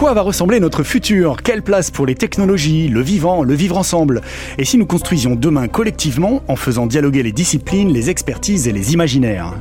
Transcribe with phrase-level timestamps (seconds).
[0.00, 1.42] quoi va ressembler notre futur?
[1.42, 4.22] Quelle place pour les technologies, le vivant, le vivre ensemble?
[4.56, 8.94] Et si nous construisions demain collectivement en faisant dialoguer les disciplines, les expertises et les
[8.94, 9.52] imaginaires?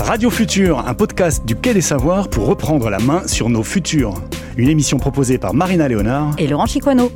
[0.00, 4.20] Radio Futur, un podcast du Quai des Savoirs pour reprendre la main sur nos futurs.
[4.58, 7.10] Une émission proposée par Marina Léonard et Laurent Chiquano.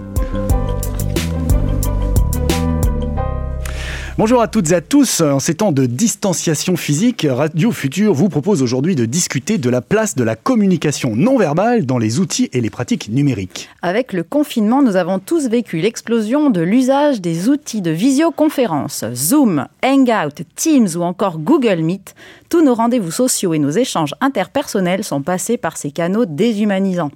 [4.18, 5.20] Bonjour à toutes et à tous.
[5.20, 9.82] En ces temps de distanciation physique, Radio Futur vous propose aujourd'hui de discuter de la
[9.82, 13.68] place de la communication non verbale dans les outils et les pratiques numériques.
[13.82, 19.66] Avec le confinement, nous avons tous vécu l'explosion de l'usage des outils de visioconférence, Zoom,
[19.84, 22.14] Hangout, Teams ou encore Google Meet.
[22.48, 27.10] Tous nos rendez-vous sociaux et nos échanges interpersonnels sont passés par ces canaux déshumanisants.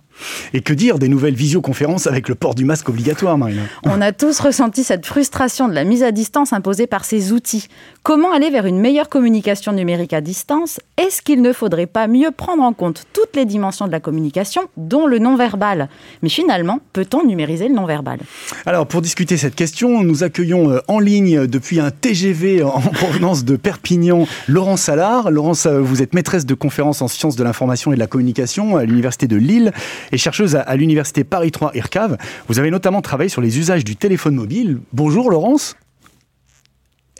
[0.54, 4.12] Et que dire des nouvelles visioconférences avec le port du masque obligatoire, Marina On a
[4.12, 7.68] tous ressenti cette frustration de la mise à distance imposée par ces outils.
[8.02, 10.80] Comment aller vers une meilleure communication numérique à distance?
[10.96, 14.62] Est-ce qu'il ne faudrait pas mieux prendre en compte toutes les dimensions de la communication,
[14.76, 15.88] dont le non-verbal?
[16.22, 18.20] Mais finalement, peut-on numériser le non-verbal?
[18.66, 23.44] Alors, pour discuter cette question, nous accueillons euh, en ligne depuis un TGV en provenance
[23.44, 25.30] de Perpignan Laurence Salard.
[25.30, 28.76] Laurence, euh, vous êtes maîtresse de conférences en sciences de l'information et de la communication
[28.76, 29.72] à l'Université de Lille
[30.12, 32.16] et chercheuse à, l'université Paris 3 IRCAV.
[32.48, 34.80] Vous avez notamment travaillé sur les usages du téléphone mobile.
[34.92, 35.76] Bonjour Laurence.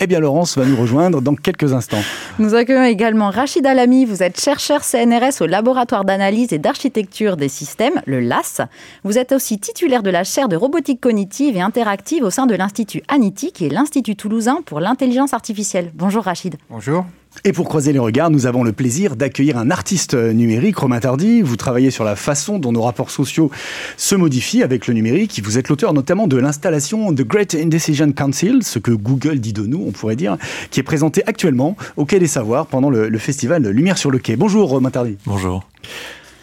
[0.03, 2.01] Eh bien, Laurence va nous rejoindre dans quelques instants.
[2.39, 4.07] Nous accueillons également Rachid Alami.
[4.07, 8.63] Vous êtes chercheur CNRS au laboratoire d'analyse et d'architecture des systèmes, le LAS.
[9.05, 12.55] Vous êtes aussi titulaire de la chaire de robotique cognitive et interactive au sein de
[12.55, 15.93] l'Institut ANITI, qui est l'Institut toulousain pour l'intelligence artificielle.
[15.95, 16.57] Bonjour Rachid.
[16.71, 17.05] Bonjour.
[17.45, 21.43] Et pour croiser les regards, nous avons le plaisir d'accueillir un artiste numérique, Romain Tardy.
[21.43, 23.51] Vous travaillez sur la façon dont nos rapports sociaux
[23.97, 25.41] se modifient avec le numérique.
[25.43, 29.63] Vous êtes l'auteur notamment de l'installation The Great Indecision Council, ce que Google dit de
[29.63, 30.37] nous, on pourrait dire,
[30.71, 34.19] qui est présenté actuellement au Quai des Savoirs pendant le, le festival Lumière sur le
[34.19, 34.37] Quai.
[34.37, 35.17] Bonjour Romain Tardy.
[35.25, 35.65] Bonjour.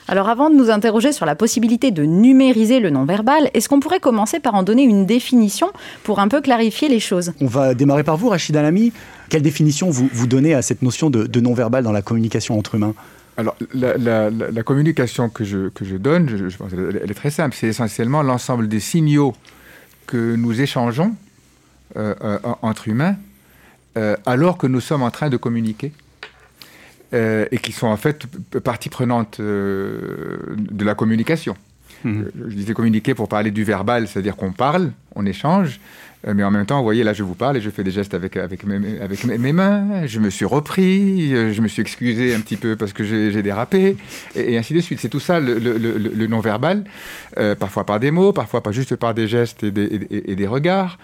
[0.08, 4.00] Alors avant de nous interroger sur la possibilité de numériser le non-verbal, est-ce qu'on pourrait
[4.00, 5.68] commencer par en donner une définition
[6.04, 7.34] pour un peu clarifier les choses?
[7.42, 8.94] On va démarrer par vous, Rachid Alami.
[9.30, 12.94] Quelle définition vous, vous donnez à cette notion de, non-verbal dans la communication entre humains?
[13.38, 17.56] Alors, la, communication que je, que je donne, je, pense elle est très simple.
[17.56, 19.36] C'est essentiellement l'ensemble des signaux
[20.08, 21.16] que nous échangeons
[21.96, 23.16] euh, euh, entre humains
[23.98, 25.92] euh, alors que nous sommes en train de communiquer.
[27.14, 28.26] et qui sont en fait
[28.64, 31.56] partie prenante de la communication.
[32.04, 32.24] Mmh.
[32.50, 35.80] Je disais communiquer pour parler du verbal, c'est-à-dire qu'on parle, on échange,
[36.34, 38.14] mais en même temps, vous voyez, là, je vous parle et je fais des gestes
[38.14, 40.06] avec, avec, mes, avec mes, mains.
[40.06, 43.42] Je me suis repris, euh, je me suis excusé un petit peu parce que j'ai
[43.42, 43.98] dérapé,
[44.36, 45.00] et, ainsi de suite.
[45.00, 46.84] C'est tout ça, le, non-verbal,
[47.38, 50.48] euh, parfois par des mots, parfois pas juste par des gestes et des, et, des
[50.48, 50.98] regards.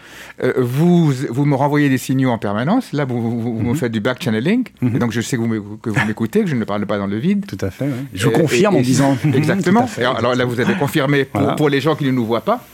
[0.57, 2.91] vous, vous me renvoyez des signaux en permanence.
[2.93, 3.75] Là, vous, vous, me mhm.
[3.75, 4.95] faites du back-channeling, mhm.
[4.95, 7.45] et donc je sais que vous m'écoutez, que je ne parle pas dans le vide.
[7.45, 9.17] Tout à fait, Je confirme en disant...
[9.33, 9.87] Exactement.
[9.97, 12.65] alors, là, vous avez confirmé pour, pour les gens qui ne nous voient pas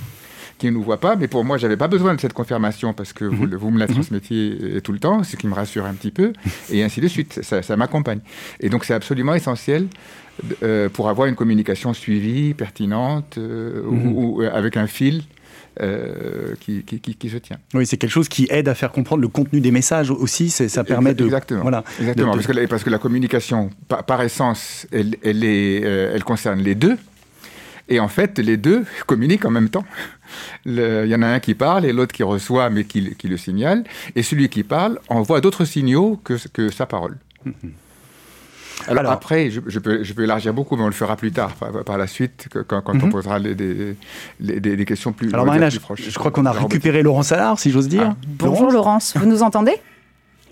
[0.59, 1.15] qui ne nous voit pas.
[1.15, 3.73] Mais pour moi, j'avais pas besoin de cette confirmation parce que vous, mhm.
[3.73, 3.93] me la mhm.
[3.93, 6.33] transmettiez euh, tout le temps, ce qui me rassure un petit peu,
[6.71, 7.39] et ainsi de suite.
[7.41, 8.19] Ça, m'accompagne.
[8.59, 9.87] Et donc, c'est absolument essentiel
[10.61, 14.49] euh, pour avoir une communication suivie, pertinente, euh, ou, mhm.
[14.53, 15.23] avec un fil.
[16.59, 17.57] qui, qui, se tient.
[17.73, 20.49] Oui, c'est quelque chose qui aide à faire comprendre le contenu des messages aussi.
[20.49, 21.23] Ça permet de.
[21.23, 21.61] Exactement.
[21.61, 22.33] Voilà, Exactement.
[22.33, 26.97] Parce, que, parce, que, la communication, par, essence, elle, elle, est, elle concerne les deux.
[27.89, 29.85] Et en fait, les deux communiquent en même temps.
[30.65, 33.83] Il y en a un qui parle et l'autre qui reçoit, mais qui, le signale.
[34.15, 37.17] Et celui qui parle envoie d'autres signaux que, que sa parole.
[38.87, 41.97] Alors, après, je, peux, je, peux, élargir beaucoup, mais on le fera plus tard, par,
[41.97, 43.09] la suite, quand, on mhm.
[43.09, 43.53] posera des,
[44.39, 47.89] des, questions plus, Alors, Marina, je, je, crois qu'on a récupéré Laurence Salard, si j'ose
[47.89, 48.11] dire.
[48.11, 48.17] Ah.
[48.25, 49.75] Bonjour Laurence, vous nous entendez?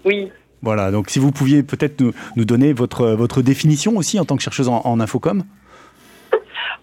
[0.03, 0.29] Oui.
[0.61, 4.35] Voilà, donc si vous pouviez peut-être nous, nous, donner votre, votre définition aussi en tant
[4.35, 5.43] que chercheuse en, en infocom.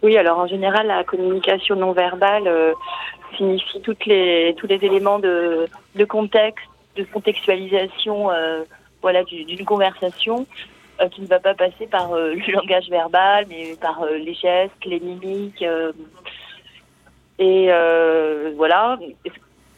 [0.04, 2.75] Oui, alors en général, la communication non verbale euh,
[3.38, 8.64] signifie toutes les, tous les éléments de, de contexte, de contextualisation euh,
[9.00, 10.46] voilà, d'une conversation
[11.00, 15.00] euh, qui ne va pas passer par le langage verbal, mais par les gestes, les
[15.00, 15.64] mimiques.
[17.38, 17.70] et
[18.58, 18.99] voilà.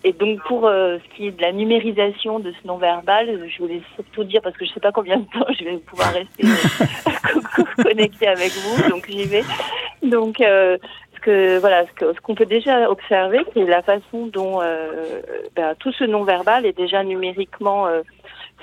[0.06, 4.22] Et donc pour ce qui est de la numérisation de ce non-verbal, je voulais surtout
[4.22, 6.44] dire, parce que je ne sais pas combien de temps je vais pouvoir rester
[7.82, 9.42] connecté avec vous, donc j'y vais.
[10.02, 10.78] Donc, euh,
[11.14, 15.20] ce que voilà, ce qu'on peut déjà observer, c'est la façon dont euh,
[15.54, 18.02] ben, tout ce non-verbal est déjà numériquement euh,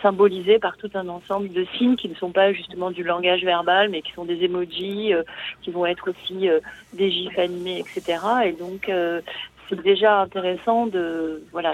[0.01, 3.89] symbolisé par tout un ensemble de signes qui ne sont pas justement du langage verbal,
[3.89, 5.13] mais qui sont des emojis,
[5.62, 6.50] qui vont être aussi
[6.94, 8.19] des gifs animés, etc.
[8.46, 8.92] Et donc,
[9.69, 11.74] c'est déjà intéressant de voilà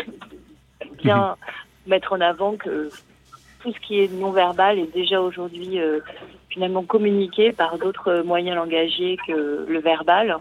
[1.03, 1.35] bien mhm.
[1.87, 2.89] mettre en avant que
[3.61, 5.79] tout ce qui est non verbal est déjà aujourd'hui
[6.49, 10.37] finalement communiquer par d'autres moyens langagiers que le verbal.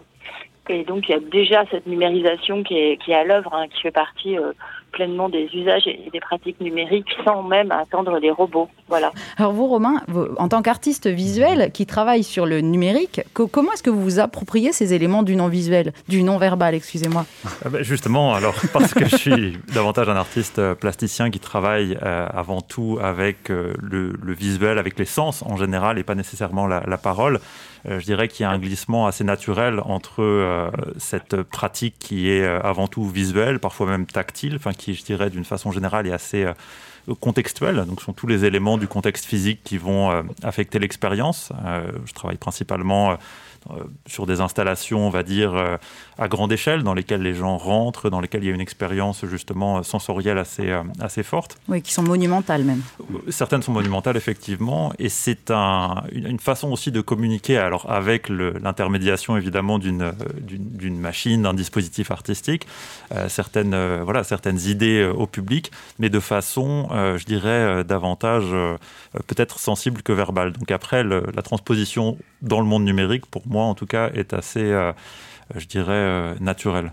[0.69, 3.67] Et donc il y a déjà cette numérisation qui est, qui est à l'œuvre, hein,
[3.67, 4.53] qui fait partie euh,
[4.99, 8.67] pleinement des usages et des pratiques numériques sans même attendre les robots.
[8.89, 9.13] Voilà.
[9.37, 10.01] Alors vous, Romain,
[10.37, 14.73] en tant qu'artiste visuel qui travaille sur le numérique, comment est-ce que vous vous appropriez
[14.73, 19.57] ces éléments du non-visuel, du non-verbal, excusez-moi ah ben, Justement, alors parce que je suis
[19.73, 24.99] davantage un artiste euh, plasticien qui travaille euh, avant tout avec euh, le, visuel, avec
[24.99, 27.39] les sens en général et pas nécessairement la, la parole.
[27.85, 32.87] je dirais qu'il y a un glissement assez naturel entre cette pratique qui est avant
[32.87, 36.53] tout visuelle, parfois même tactile, enfin qui, je dirais, d'une façon générale, est assez euh,
[37.19, 37.85] contextuel.
[37.85, 41.51] Donc, ce sont tous les éléments du contexte physique qui vont euh, affecter l'expérience.
[41.65, 43.17] Euh, je travaille principalement
[44.05, 45.77] sur des installations, on va dire,
[46.17, 49.25] à grande échelle, dans lesquelles les gens rentrent, dans lesquelles il y a une expérience
[49.25, 51.57] justement sensorielle assez, euh, assez forte.
[51.67, 52.81] Oui, qui sont monumentales même.
[53.29, 59.37] Certaines sont monumentales, effectivement, et c'est un, une façon aussi de communiquer, alors avec l'intermédiation
[59.37, 62.67] évidemment d'une machine, d'un dispositif artistique,
[63.13, 68.45] euh, certaines, euh, voilà, certaines idées au public, mais de façon, je dirais, davantage
[69.27, 70.53] peut-être sensible que verbale.
[70.53, 74.71] Donc après, la transposition dans le monde numérique, pour moi en tout cas, est assez
[75.55, 76.91] je dirais, euh, naturel.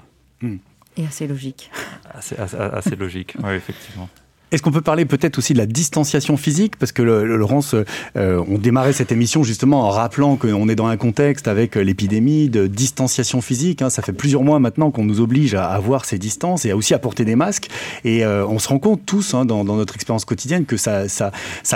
[0.96, 1.70] Et assez logique.
[2.10, 4.08] Assez, assez logique, oui, effectivement.
[4.52, 6.76] Est-ce qu'on peut parler peut-être aussi de la distanciation physique?
[6.76, 7.74] Parce que Laurence,
[8.16, 12.48] euh, on démarrait cette émission justement en rappelant qu'on est dans un contexte avec l'épidémie
[12.48, 13.82] de distanciation physique.
[13.82, 13.90] Hein.
[13.90, 17.00] Ça fait plusieurs mois maintenant qu'on nous oblige à avoir ces distances et aussi à
[17.00, 17.68] porter des masques.
[18.04, 21.06] Et euh, on se rend compte tous hein, dans, notre expérience quotidienne que ça,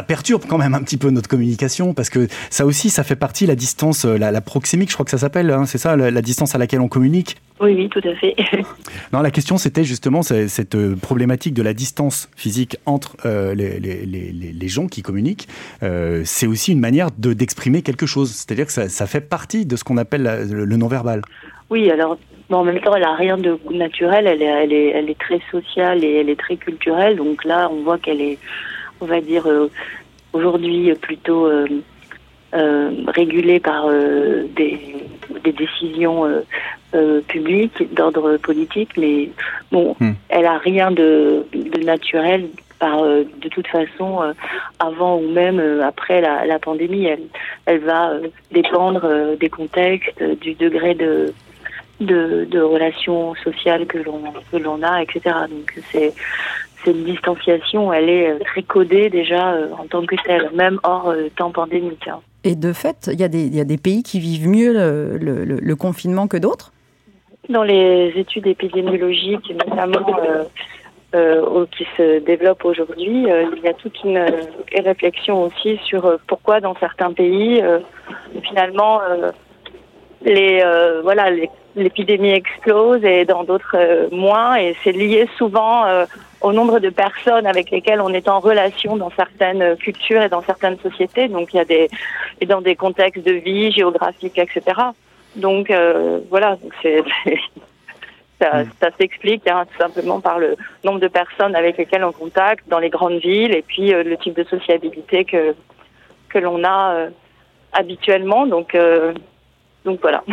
[0.07, 3.47] perturbe quand même un petit peu notre communication parce que ça aussi, ça fait partie
[3.47, 6.55] la distance, la, la proxémique, je crois que ça s'appelle, hein, c'est ça, la distance
[6.55, 8.35] à laquelle on communique oui, oui, tout à fait.
[9.13, 13.79] non, la question, c'était justement cette euh, problématique de la distance physique entre euh, les,
[13.79, 15.47] les, les, gens qui communiquent.
[15.83, 18.31] Euh, c'est aussi une manière d'exprimer quelque chose.
[18.31, 21.21] C'est-à-dire que ça, ça, fait partie de ce qu'on appelle le, non-verbal.
[21.69, 22.17] Oui, alors
[22.51, 24.27] en même temps, elle n'a rien de naturel.
[24.27, 27.17] Elle est, elle, est, elle est très sociale et elle est très culturelle.
[27.17, 28.39] Donc là, on voit qu'elle est,
[29.03, 29.47] on va dire,
[30.33, 31.47] aujourd'hui plutôt
[32.53, 34.79] régulée par des,
[35.45, 36.27] des décisions
[36.93, 39.31] euh, publique, d'ordre politique, mais
[39.71, 40.11] bon, hmm.
[40.29, 42.49] elle a rien de, de naturel.
[42.81, 44.33] Par, euh, de toute façon, euh,
[44.81, 47.29] avant ou même après la, la, pandémie, elle,
[47.67, 48.15] elle va
[48.51, 51.33] dépendre des contextes, du degré de,
[52.01, 55.21] de, de relations sociales que l'on que l'on a, etc.
[55.49, 56.13] Donc c'est
[56.85, 61.51] c'est une distanciation, elle est très codée déjà en tant que telle, même hors temps
[61.51, 62.09] pandémique.
[62.09, 62.21] Hein.
[62.45, 65.19] Et de fait, il y, a des, y a des pays qui vivent mieux le,
[65.19, 66.73] le, le confinement que d'autres?
[67.49, 70.45] Dans les études épidémiologiques, notamment euh,
[71.15, 74.25] euh, qui se développent aujourd'hui, euh, il y a toute une,
[74.85, 77.63] réflexion aussi sur pourquoi dans certains pays,
[78.43, 79.01] finalement,
[80.25, 80.63] les
[81.03, 81.31] voilà
[81.77, 83.77] l'épidémie explose et dans d'autres
[84.13, 85.85] moins, et c'est lié souvent
[86.41, 90.43] au nombre de personnes avec lesquelles on est en relation dans certaines cultures et dans
[90.43, 91.29] certaines sociétés.
[91.29, 91.89] Donc il y a des
[92.41, 94.63] et dans des contextes de vie géographiques, etc.
[95.37, 97.03] Donc euh, voilà, c'est
[98.41, 98.71] ça, mm.
[98.81, 102.79] ça s'explique hein, tout simplement par le nombre de personnes avec lesquelles on contacte dans
[102.79, 105.55] les grandes villes et puis euh, le type de sociabilité que
[106.29, 107.11] que l'on a euh,
[107.73, 108.47] habituellement.
[108.47, 108.77] Donc
[109.85, 110.23] donc voilà.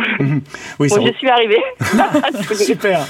[0.78, 1.62] Oui, bon, je suis arrivée.
[2.54, 3.00] Super.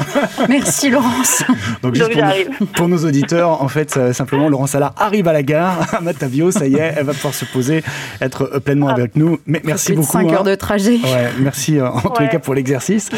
[0.48, 1.44] Merci Laurence.
[1.82, 2.12] Donc, juste
[2.58, 6.50] pour, pour, nos auditeurs, en fait, simplement, Laurence Allard arrive à la gare à Matavio,
[6.50, 7.82] ça y est, elle va pouvoir se poser,
[8.20, 8.92] être euh, pleinement ah.
[8.92, 9.38] avec nous.
[9.46, 10.12] Mais merci beaucoup.
[10.12, 10.34] 5 hein.
[10.34, 10.96] heures de trajet.
[10.96, 13.10] Ouais, merci euh, en tous les cas pour l'exercice.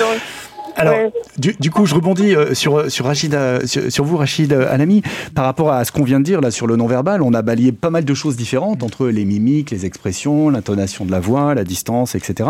[0.76, 5.02] Alors, du, coup, je rebondis euh, sur, sur, Rachid, euh, sur, vous, Rachid euh, Alami,
[5.34, 7.22] par rapport à ce qu'on vient de dire là sur le non-verbal.
[7.22, 11.10] On a balayé pas mal de choses différentes entre les mimiques, les expressions, l'intonation de
[11.10, 12.48] la voix, la distance, etc.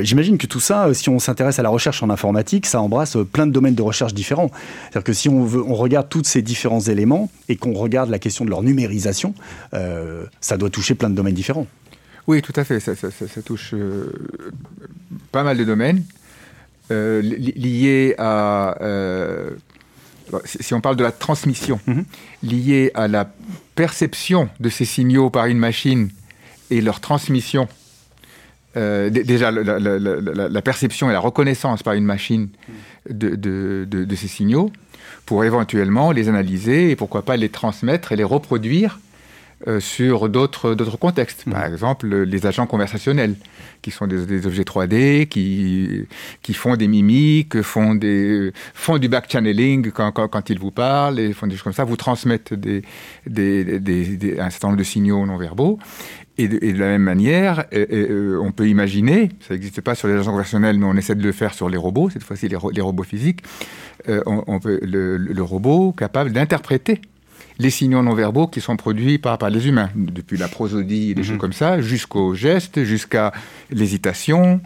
[0.00, 3.46] J'imagine que tout ça, si on s'intéresse à la recherche en informatique, ça embrasse plein
[3.46, 4.50] de domaines de recherche différents.
[4.84, 8.18] C'est-à-dire que si on, veut, on regarde tous ces différents éléments et qu'on regarde la
[8.18, 9.34] question de leur numérisation,
[10.40, 11.66] ça doit toucher plein de domaines différents.
[12.26, 12.80] Oui, tout à fait.
[12.80, 13.74] Ça, ça touche
[15.30, 16.04] pas mal de domaines.
[16.92, 18.76] Euh, lié à...
[18.82, 19.50] Euh,
[20.44, 22.04] si on parle de la transmission, mhm.
[22.42, 23.30] liée à la
[23.74, 26.10] perception de ces signaux par une machine
[26.70, 27.68] et leur transmission,
[28.76, 32.48] euh, déjà la, perception et la reconnaissance par une machine
[33.10, 34.70] de, de, ces signaux,
[35.26, 39.00] pour éventuellement les analyser et pourquoi pas les transmettre et les reproduire
[39.68, 41.44] euh, sur d'autres contextes.
[41.50, 41.72] Par mmh.
[41.72, 43.34] exemple, les agents conversationnels,
[43.80, 46.06] qui sont des, objets 3D, qui,
[46.42, 51.32] qui font des mimiques, font, des, font du back-channeling quand, quand, ils vous parlent, et
[51.32, 52.82] font des choses comme ça, vous transmettent des,
[53.26, 55.78] des, un certain nombre de signaux non verbaux.
[56.38, 60.78] Et de, la même manière, on peut imaginer, ça n'existe pas sur les agents conversationnels,
[60.78, 63.42] mais on essaie de le faire sur les robots, cette fois-ci les, robots physiques,
[64.08, 67.00] on, peut, le, robot capable d'interpréter
[67.58, 71.14] les signaux non verbaux qui sont produits par, par les humains, depuis la prosodie et
[71.14, 71.38] des choses mhm.
[71.38, 73.32] comme ça, jusqu'aux gestes, jusqu'à
[73.70, 74.60] l'hésitation,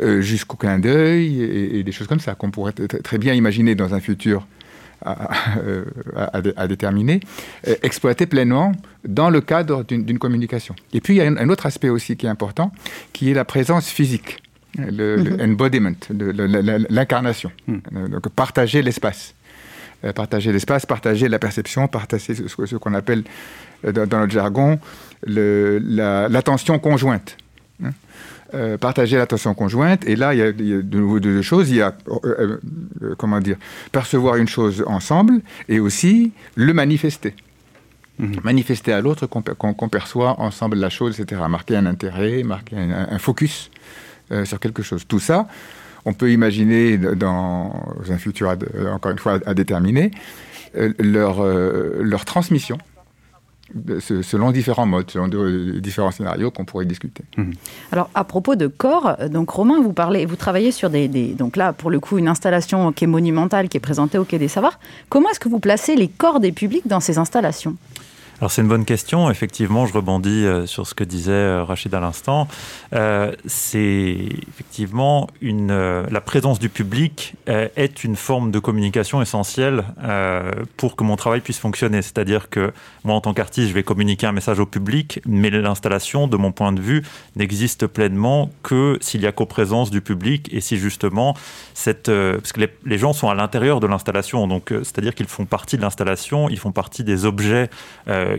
[0.00, 3.94] euh, jusqu'au clin d'œil et, des choses comme ça qu'on pourrait très bien imaginer dans
[3.94, 4.46] un futur
[5.04, 7.18] à, déterminer,
[7.66, 8.70] euh, exploiter pleinement
[9.04, 10.76] dans le cadre d'une communication.
[10.92, 12.70] Et puis il y a un, autre aspect aussi qui est important,
[13.12, 14.40] qui est la présence physique,
[14.78, 16.86] l'embodiment, mhm.
[16.88, 18.10] l'incarnation, mhm.
[18.10, 19.34] donc partager l'espace.
[20.04, 23.22] Euh, partager l'espace, partager la perception, partager ce, qu'on appelle
[23.84, 24.80] euh, dans, notre jargon
[25.24, 27.36] l'attention conjointe.
[27.84, 27.90] Hein.
[28.52, 30.04] Euh, partager l'attention conjointe.
[30.04, 31.70] Et là, il y a, de nouveau deux choses.
[31.70, 31.94] Il y a,
[33.16, 33.56] comment dire,
[33.92, 37.34] percevoir une chose ensemble et aussi le manifester.
[38.18, 38.40] Mhm.
[38.42, 41.42] Manifester à l'autre qu'on perçoit ensemble la chose, etc.
[41.48, 43.70] Marquer un intérêt, marquer un, focus
[44.44, 45.06] sur quelque chose.
[45.06, 45.46] Tout ça,
[46.04, 47.72] on peut imaginer dans
[48.10, 48.54] un futur,
[48.92, 50.10] encore une fois, à déterminer,
[50.76, 52.78] euh, leur, euh, leur transmission
[54.00, 55.28] selon différents modes, selon
[55.80, 57.24] différents scénarios qu'on pourrait discuter.
[57.36, 57.54] Mhm.
[57.90, 61.72] Alors à propos de corps, donc Romain, vous parlez, vous travaillez sur des, donc là
[61.72, 64.78] pour le coup une installation qui est monumentale, qui est présentée au Quai des Savoirs.
[65.08, 67.76] Comment est-ce que vous placez les corps des publics dans ces installations?
[68.42, 69.30] Alors c'est une bonne question.
[69.30, 72.48] Effectivement, je rebondis euh, sur ce que disait euh, Rachid à l'instant.
[72.92, 74.16] Euh, c'est
[74.48, 79.84] effectivement une, la présence du public est une forme de communication essentielle
[80.76, 82.02] pour que mon travail puisse fonctionner.
[82.02, 82.72] C'est-à-dire que
[83.04, 86.50] moi, en tant qu'artiste, je vais communiquer un message au public, mais l'installation, de mon
[86.50, 87.02] point de vue,
[87.36, 91.36] n'existe pleinement que s'il y a coprésence du public et si justement
[91.74, 95.44] cette, parce que les, les gens sont à l'intérieur de l'installation, donc c'est-à-dire qu'ils font
[95.44, 97.70] partie de l'installation, ils font partie des objets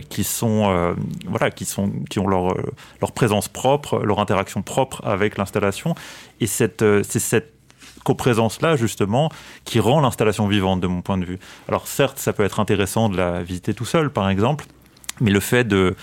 [0.10, 0.94] qui sont euh,
[1.28, 5.96] voilà qui sont qui ont leur euh, leur présence propre, leur interaction propre avec l'installation
[6.40, 7.54] et cette euh, c'est cette
[8.04, 9.30] coprésence-là, justement,
[9.64, 11.40] qui rend l'installation vivante, de mon point de vue.
[11.70, 14.66] Alors certes, ça peut être intéressant de la visiter tout seul, par exemple,
[15.22, 15.96] mais le fait de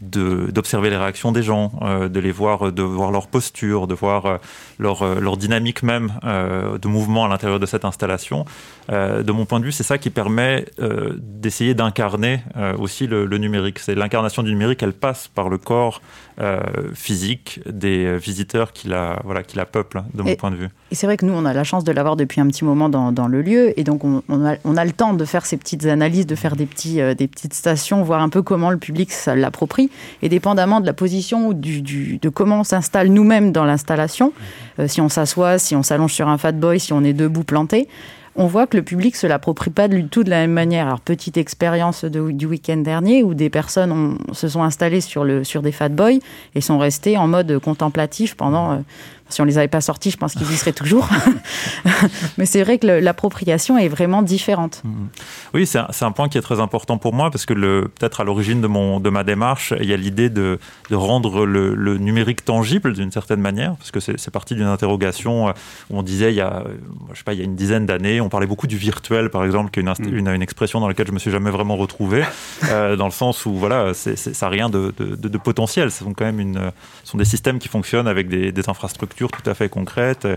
[0.00, 4.38] d'observer les réactions des gens, de les voir, de voir leur posture, de voir
[4.78, 8.44] leur, leur dynamique même de mouvement à l'intérieur de cette installation.
[8.90, 13.06] Euh, de mon point de vue, c'est ça qui permet euh, d'essayer d'incarner euh, aussi
[13.06, 13.78] le, numérique.
[13.78, 16.00] C'est l'incarnation du numérique, elle passe par le corps
[16.94, 20.68] physique des visiteurs qui la, voilà, qui la peuplent, de mon point de vue.
[20.90, 22.88] Et c'est vrai que nous, on a la chance de l'avoir depuis un petit moment
[22.88, 26.34] dans, le lieu, et donc on, a, le temps de faire ces petites analyses, de
[26.34, 29.90] faire des, des petites stations, voir un peu comment le public l'approprie,
[30.22, 34.32] et dépendamment de la position ou de comment on s'installe nous-mêmes dans l'installation,
[34.86, 37.88] si on s'assoit, si on s'allonge sur un fat boy, si on est debout planté,
[38.38, 40.86] on voit que le public se l'approprie pas du tout de la même manière.
[40.86, 45.72] Alors, petite expérience du week-end dernier où des personnes se sont installées sur, sur des
[45.72, 46.20] fat boys
[46.54, 48.76] et sont restées en mode contemplatif pendant euh,
[49.28, 51.08] si on les avait pas sortis, je pense qu'ils y seraient toujours.
[52.38, 54.82] Mais c'est vrai que l'appropriation est vraiment différente.
[54.84, 55.54] Mm-hmm.
[55.54, 58.60] Oui, c'est un, point qui est très important pour moi parce que peut-être à l'origine
[58.60, 60.58] de, mon, de ma démarche, il y a l'idée de,
[60.90, 65.52] rendre le, numérique tangible d'une certaine manière parce que c'est parti d'une interrogation euh,
[65.90, 66.64] où on disait il y a,
[67.12, 69.44] je sais pas, il y a une dizaine d'années, on parlait beaucoup du virtuel par
[69.44, 70.34] exemple, qui est une, mm.
[70.34, 72.24] une, expression dans laquelle je me suis jamais vraiment retrouvé,
[72.70, 74.92] euh, dans le sens où voilà, ça n'a rien de,
[75.38, 75.90] potentiel.
[75.90, 76.72] Ce sont quand même une,
[77.04, 80.28] sont des systèmes qui fonctionnent avec des infrastructures tout à fait concrète.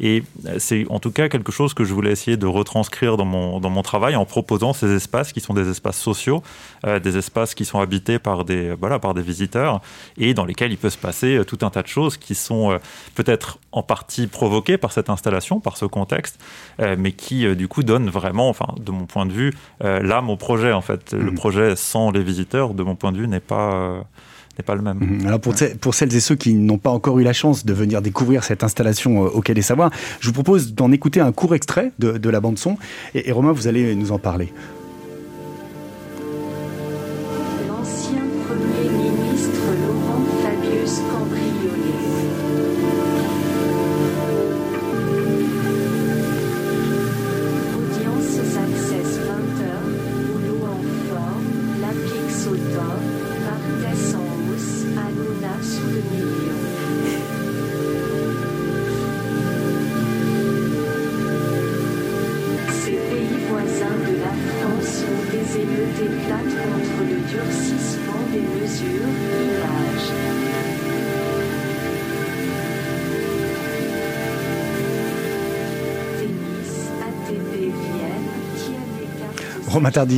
[0.00, 0.22] Et
[0.58, 3.70] c'est en tout cas quelque chose que je voulais essayer de retranscrire dans mon, dans
[3.70, 6.42] mon travail en proposant ces espaces qui sont des espaces sociaux,
[6.86, 9.80] euh, des espaces qui sont habités par des, voilà, par des visiteurs
[10.16, 12.72] et dans lesquels il peut se passer euh, tout un tas de choses qui sont
[12.72, 12.78] euh,
[13.14, 16.38] peut-être en partie provoquées par cette installation, par ce contexte,
[16.98, 20.72] mais qui du coup donnent vraiment, enfin, de mon point de vue, l'âme au projet.
[20.72, 21.34] En fait, le mmh.
[21.34, 24.04] projet sans les visiteurs, de mon point de vue, n'est pas
[24.58, 24.98] n'est pas le même.
[24.98, 25.26] Mhm.
[25.26, 28.02] Alors pour, pour, celles et ceux qui n'ont pas encore eu la chance de venir
[28.02, 29.90] découvrir cette installation euh, au Quai des Savoirs,
[30.20, 32.76] je vous propose d'en écouter un court extrait de, de la bande son.
[33.14, 34.52] Et, et Romain, vous allez nous en parler.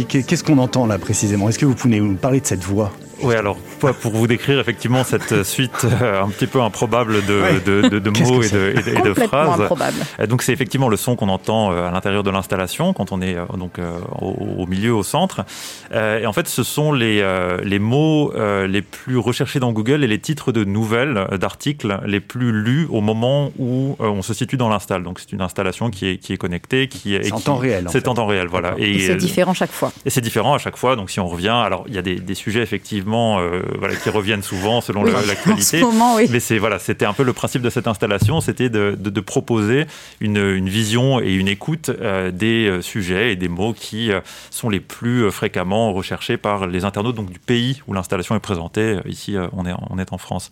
[0.09, 1.49] Qu'est-ce qu'on entend là précisément?
[1.49, 2.93] Est-ce que vous pouvez nous parler de cette voix?
[3.23, 8.11] Oui, alors pour vous décrire effectivement cette suite euh, un petit peu improbable de, de,
[8.23, 9.61] mots et de, et de phrases.
[9.61, 9.97] Improbable.
[10.29, 13.79] Donc c'est effectivement le son qu'on entend à l'intérieur de l'installation quand on est donc
[14.21, 15.45] au, milieu, au centre.
[15.93, 17.25] Et en fait, ce sont les,
[17.63, 18.33] les mots
[18.67, 23.01] les plus recherchés dans Google et les titres de nouvelles, d'articles les plus lus au
[23.01, 25.03] moment où on se situe dans l'install.
[25.03, 27.87] Donc c'est une installation qui est, qui est connectée, qui est en temps réel.
[27.91, 28.75] C'est en temps réel, voilà.
[28.79, 29.93] Et, c'est différent chaque fois.
[30.05, 30.97] Et c'est différent à chaque fois.
[30.97, 33.39] Donc si on revient, alors il y a des, des sujets effectivement
[33.79, 35.83] voilà, qui reviennent souvent selon l'actualité.
[35.83, 36.27] Oui.
[36.31, 39.87] Mais c'est voilà, c'était un peu le principe de cette installation, c'était de, de, proposer
[40.21, 44.21] une, une, vision et une écoute euh, des euh, sujets et des mots qui euh,
[44.51, 48.99] sont les plus fréquemment recherchés par les internautes donc du pays où l'installation est présentée.
[49.07, 50.51] Ici, on est on est en France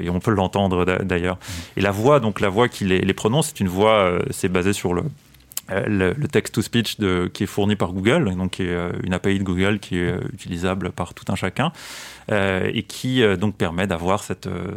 [0.00, 1.36] et on peut l'entendre d'ailleurs.
[1.36, 1.78] Mmh.
[1.78, 4.72] Et la voix, donc la voix qui les, les prononce, c'est une voix, c'est basé
[4.72, 5.02] sur le
[5.68, 6.96] le, text-to-speech
[7.32, 10.90] qui est fourni par Google, donc qui est une API de Google qui est utilisable
[10.92, 11.72] par tout un chacun.
[12.30, 14.74] Euh, et qui euh, donc permet d'avoir cette, euh,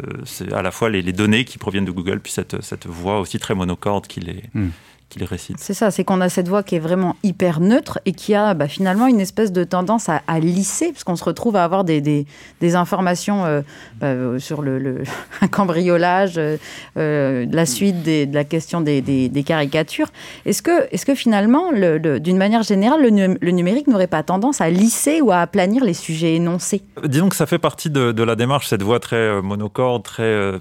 [0.54, 3.56] à la fois les, données qui proviennent de Google, puis cette, cette voix aussi très
[3.56, 4.70] monocorde qui les, hmm
[5.20, 5.58] les récite.
[5.60, 8.54] C'est ça, c'est qu'on a cette voix qui est vraiment hyper neutre et qui a
[8.54, 12.02] bah, finalement une espèce de tendance à, lisser, parce qu'on se retrouve à avoir des,
[12.02, 13.62] des, informations euh,
[14.00, 15.04] bah, sur le,
[15.52, 16.58] cambriolage, euh,
[16.98, 20.08] euh, la suite de la question des, des caricatures.
[20.46, 25.22] Est-ce que, est que finalement, d'une manière générale, le, numérique n'aurait pas tendance à lisser
[25.22, 26.84] ou à aplanir les sujets énoncés?
[27.06, 30.60] Disons que ça fait partie de, la démarche, cette voix très monocorde, très,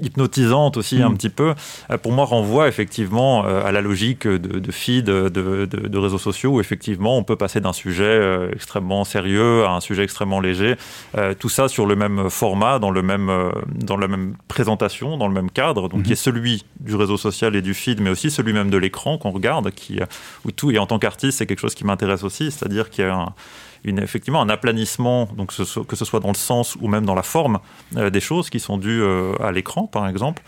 [0.00, 1.16] hypnotisante aussi un mm.
[1.16, 1.54] petit peu,
[2.02, 6.60] pour moi renvoie effectivement à la logique de, de feed de, de, réseaux sociaux où
[6.60, 10.76] effectivement on peut passer d'un sujet euh, extrêmement sérieux à un sujet extrêmement léger.
[11.16, 15.16] Euh, tout ça sur le même format, dans, le même, euh, dans la même présentation,
[15.16, 16.16] dans le même cadre, donc qui est mhm.
[16.16, 19.70] celui du réseau social et du feed, mais aussi celui même de l'écran qu'on regarde,
[19.72, 20.00] qui,
[20.44, 23.08] où tout, et en tant qu'artiste, c'est quelque chose qui m'intéresse aussi, c'est-à-dire qu'il y
[23.08, 23.34] a un
[23.84, 27.22] une, effectivement un aplanissement, donc que ce soit dans le sens ou même dans la
[27.22, 27.60] forme
[27.96, 30.42] euh, des choses qui sont dues euh, à l'écran, par exemple,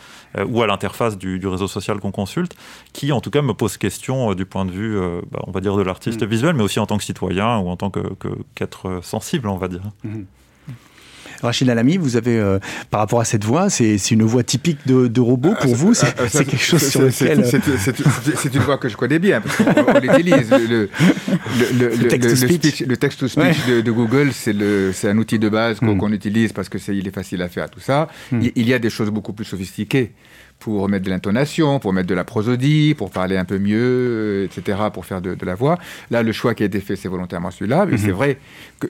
[0.46, 2.54] ou à l'interface du, réseau social qu'on consulte,
[2.92, 4.98] qui en tout cas me pose question du point de vue,
[5.30, 6.26] bah, on va dire, de l'artiste mm.
[6.26, 7.90] visuel, mais aussi en tant que citoyen ou en tant
[8.54, 9.82] qu'être sensible, on va dire.
[10.04, 10.22] Mm.
[11.42, 12.58] Rachid Alami, vous avez, euh,
[12.90, 16.56] par rapport à cette voix, c'est une voix typique de, robot pour vous C'est quelque
[16.56, 17.44] chose sur lequel...
[17.44, 20.50] C'est une voix que je connais bien, parce qu'on l'utilise.
[20.50, 20.88] Le,
[21.78, 26.14] le, text-to-speech de, Google, c'est un outil de base qu'on hmm.
[26.14, 28.08] utilise parce qu'il est, est facile à faire, tout ça.
[28.30, 28.40] Hmm.
[28.54, 30.12] Il y a des choses beaucoup plus sophistiquées
[30.62, 34.78] pour mettre de l'intonation, pour mettre de la prosodie, pour parler un peu mieux, etc.,
[34.94, 35.76] pour faire de, la voix.
[36.12, 37.84] Là, le choix qui a été fait, c'est volontairement celui-là.
[37.84, 38.12] Mais c'est mhm.
[38.12, 38.38] vrai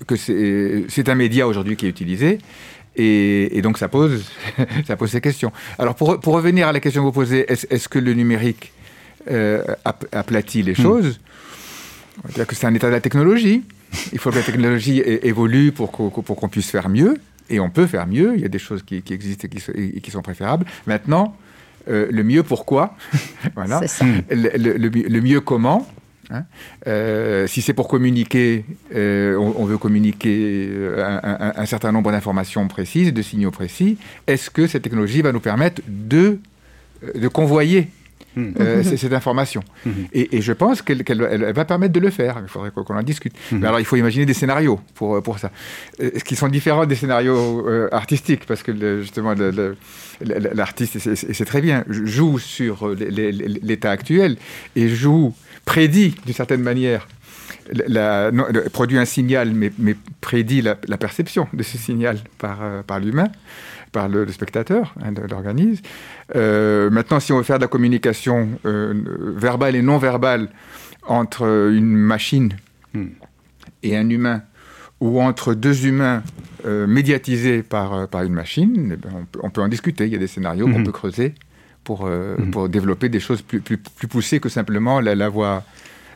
[0.06, 2.38] que, c'est un média aujourd'hui qui est utilisé.
[2.94, 4.30] Et, donc, ça pose,
[4.86, 5.50] ça pose ces questions.
[5.78, 8.70] Alors, pour, pour, revenir à la question que vous posez, est-ce que le numérique
[9.30, 9.62] euh,
[10.12, 10.76] aplatit les mhm.
[10.76, 11.20] choses?
[12.22, 13.62] On va dire que c'est un état de la technologie.
[14.12, 17.16] Il faut que la technologie évolue pour qu'on puisse faire mieux.
[17.48, 18.34] Et on peut faire mieux.
[18.34, 20.66] Il y a des choses qui, existent et qui sont préférables.
[20.86, 21.34] Maintenant,
[21.88, 22.96] euh, le mieux pourquoi,
[23.54, 23.80] voilà.
[24.30, 25.86] Le, mieux comment.
[26.30, 26.44] Hein.
[26.86, 28.64] Euh, si c'est pour communiquer,
[28.94, 33.98] euh, on, veut communiquer un, certain nombre d'informations précises, de signaux précis.
[34.26, 36.38] Est-ce que cette technologie va nous permettre de,
[37.14, 37.88] de convoyer
[38.34, 38.52] Hmm.
[38.60, 39.62] Euh, cette information.
[39.84, 39.90] Hmm.
[40.12, 41.02] Et, je pense qu'elle
[41.54, 42.38] va permettre de le faire.
[42.42, 43.34] Il faudrait qu'on en discute.
[43.50, 43.58] Hmm.
[43.58, 45.50] Mais alors, il faut imaginer des scénarios pour, pour ça,
[46.00, 49.34] euh, qui sont différents des scénarios euh, artistiques, parce que justement,
[50.20, 54.36] l'artiste, et c'est très bien, joue sur l'état actuel
[54.76, 57.06] et joue, prédit d'une certaine manière
[57.86, 58.30] la,
[58.72, 63.30] produit un signal, mais, mais prédit la, perception de ce signal par, par l'humain
[63.92, 65.84] par le, spectateur, hein, de l'organisme.
[66.34, 68.94] Euh, maintenant, si on veut faire de la communication euh,
[69.36, 70.48] verbale et non verbale
[71.06, 72.56] entre une machine
[72.94, 73.06] hmm.
[73.82, 74.42] et un humain,
[75.00, 76.22] ou entre deux humains
[76.64, 80.06] euh, médiatisés par, par une machine, eh ben, on, peut, en discuter.
[80.06, 80.84] Il y a des scénarios qu'on hmm.
[80.84, 81.34] peut creuser
[81.84, 82.50] pour, hmm.
[82.50, 85.64] pour développer des choses plus, plus, plus poussées que simplement la, la voix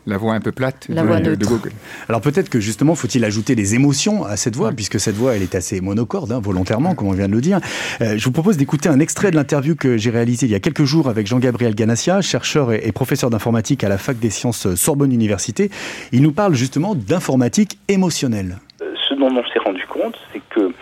[0.07, 1.73] la voix un peu plate de, Google.
[2.09, 5.43] Alors peut-être que justement, faut-il ajouter des émotions à cette voix, puisque cette voix, elle
[5.43, 7.61] est assez monocorde, hein, volontairement, comme on vient de le dire.
[8.01, 10.61] Euh, je vous propose d'écouter un extrait de l'interview que j'ai réalisé il y a
[10.61, 15.13] quelques jours avec Jean-Gabriel Ganassia, chercheur et, professeur d'informatique à la Fac des sciences Sorbonne
[15.13, 15.71] Université.
[16.13, 18.59] Il nous parle justement d'informatique émotionnelle.
[18.83, 20.73] Euh, ce dont on s'est rendu compte, c'est que euh,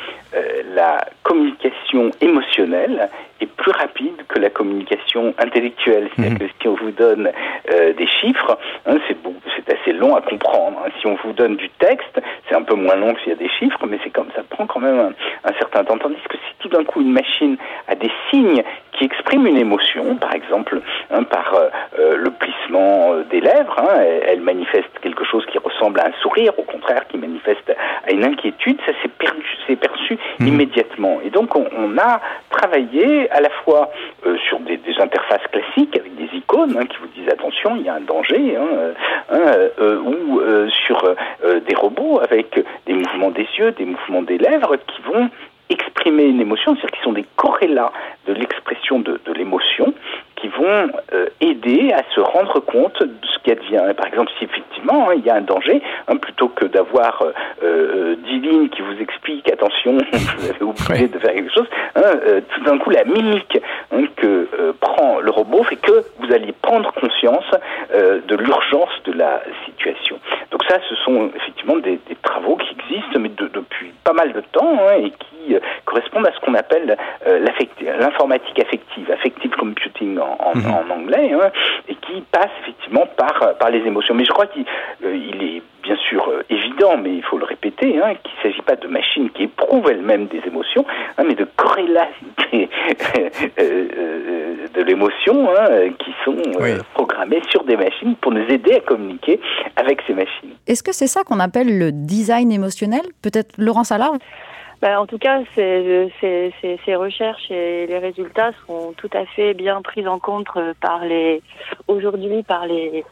[0.75, 3.09] la communication émotionnelle
[3.41, 6.11] est plus rapide que la communication intellectuelle.
[6.15, 6.39] C'est-à-dire mhm.
[6.39, 7.31] que si on vous donne
[7.73, 10.79] euh, des chiffres, hein, c'est assez long à comprendre.
[10.85, 10.91] Hein.
[11.01, 13.37] Si on vous donne du texte, c'est un peu moins long que s'il y a
[13.37, 15.99] des chiffres, mais c'est comme ça prend quand même un, certain temps.
[15.99, 17.57] Tandis que si tout d'un coup une machine
[17.89, 18.63] a des signes
[18.95, 20.81] qui expriment une émotion, par exemple
[21.11, 23.79] hein, par euh, euh, le plissement mouvement des lèvres.
[23.79, 24.01] Hein.
[24.27, 27.75] Elle, manifeste quelque chose qui ressemble à un sourire, au contraire, qui manifeste
[28.07, 28.79] à une inquiétude.
[28.87, 30.47] Ça s'est perdu, c'est perçu mmh.
[30.47, 31.21] immédiatement.
[31.25, 33.91] Et donc on, on, a travaillé à la fois
[34.49, 37.89] sur des, des, interfaces classiques avec des icônes hein, qui vous disent attention, il y
[37.89, 39.37] a un danger, hein,
[40.05, 40.41] ou
[40.87, 41.15] sur
[41.67, 45.31] des robots avec des mouvements des yeux, des mouvements des lèvres qui vont
[45.71, 47.93] exprimer une émotion, c'est-à-dire qui sont des corrélats
[48.27, 49.95] de l'expression de, de l'émotion,
[50.37, 53.95] qui vont euh, aider à se rendre compte de ce qui advient.
[53.97, 57.33] Par exemple, si effectivement hein, il y a un danger, hein, plutôt que d'avoir euh,
[57.63, 62.03] euh, dix lignes qui vous expliquent attention, vous avez oublié de faire quelque chose, hein,
[62.53, 63.59] tout d'un coup la mimique
[64.17, 64.49] que
[64.81, 67.45] prend le robot fait que vous allez prendre conscience
[67.93, 70.19] de l'urgence de la situation.
[70.51, 74.33] Donc ça, ce sont effectivement des, des travaux qui existent, mais de, depuis pas mal
[74.33, 75.34] de temps et qui
[75.85, 80.67] correspondent à ce qu'on appelle l'informatique affective, affective computing en, mhm.
[80.71, 81.51] en, anglais, hein,
[81.89, 84.15] et qui passe effectivement par, par les émotions.
[84.15, 84.65] Mais je crois qu'il
[85.05, 88.63] euh, est bien sûr euh, évident, mais il faut le répéter, hein, qu'il ne s'agit
[88.63, 90.85] pas de machines qui éprouvent elles-mêmes des émotions,
[91.19, 92.27] hein, mais de corrélation
[93.59, 95.49] euh, de l'émotion
[95.99, 96.37] qui sont
[96.95, 99.41] programmées sur des machines pour nous aider à communiquer
[99.77, 100.51] avec ces machines.
[100.67, 103.03] Est-ce que c'est ça qu'on appelle le design émotionnel?
[103.23, 104.15] Peut-être Laurence Allard?
[104.85, 110.07] Bah, en tout cas, ces, recherches et les résultats sont tout à fait bien pris
[110.07, 111.43] en compte euh, par les
[111.89, 113.03] aujourd'hui par les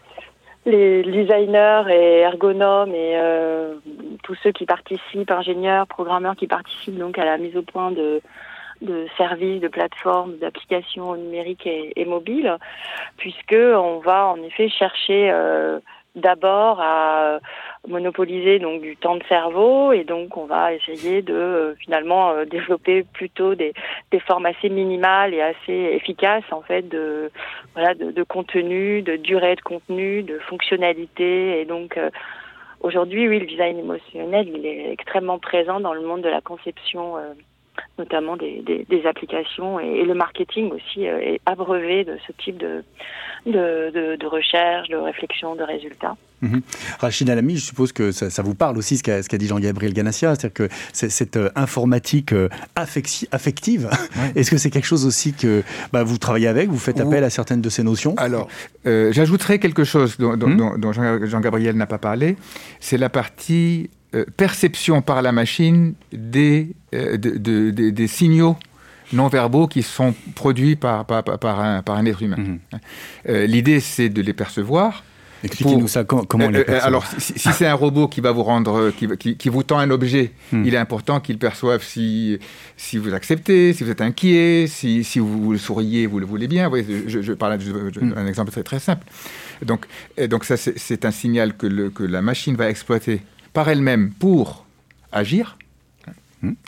[0.66, 3.76] designers et ergonomes et euh,
[4.22, 8.20] tous ceux qui participent, ingénieurs, programmeurs qui participent donc à la mise au point de
[9.16, 12.54] services, de plateformes, d'applications numériques et, et, mobiles,
[13.16, 15.80] puisque on va en effet chercher euh,
[16.16, 17.38] d'abord à
[17.88, 19.92] monopoliser donc du temps de cerveau.
[19.92, 23.72] Et donc on va essayer de euh, finalement euh, développer plutôt des,
[24.10, 27.30] des formes assez minimales et assez efficaces en fait de
[27.74, 31.60] voilà de, contenu, de durée de contenu, de fonctionnalité.
[31.60, 32.10] Et donc euh,
[32.80, 37.16] aujourd'hui oui le design émotionnel il est extrêmement présent dans le monde de la conception
[37.98, 42.84] notamment des, des, applications et, le marketing aussi est abreuvé de ce type de,
[43.46, 46.16] de, de recherche, de réflexion, de résultats.
[46.42, 46.60] Mhm.
[46.98, 50.54] Rachid Alami, je suppose que ça, vous parle aussi ce qu'a dit Jean-Gabriel Ganassia, c'est-à-dire
[50.54, 53.88] que cette euh, informatique euh, affective,
[54.34, 57.30] est-ce que c'est quelque chose aussi que bah, vous travaillez avec, vous faites appel à
[57.30, 58.14] certaines de ces notions?
[58.16, 58.48] Alors,
[58.86, 62.36] euh, j'ajouterais quelque chose dont, hmm Jean-Gabriel n'a pas parlé,
[62.80, 63.88] c'est la partie
[64.36, 68.56] perception par la machine des, des signaux
[69.12, 72.38] non verbaux qui sont produits par, par, par, un, par un, être humain.
[72.38, 72.58] Mhm.
[73.46, 75.02] L'idée, c'est de les percevoir
[75.44, 78.90] Expliquez-nous ça, comment, comment les euh, Alors, si, c'est un robot qui va vous rendre,
[78.90, 80.64] qui, qui, vous tend un objet, hmm.
[80.64, 82.38] il est important qu'il perçoive si,
[82.76, 86.64] si vous acceptez, si vous êtes inquiet, si, si vous souriez, vous le voulez bien.
[86.64, 88.28] Vous voyez, je, je parle d'un hmm.
[88.28, 89.04] exemple très, très simple.
[89.64, 89.86] Donc,
[90.28, 93.20] donc ça, c'est un signal que, le, que la machine va exploiter
[93.52, 94.66] par elle-même pour
[95.10, 95.58] agir,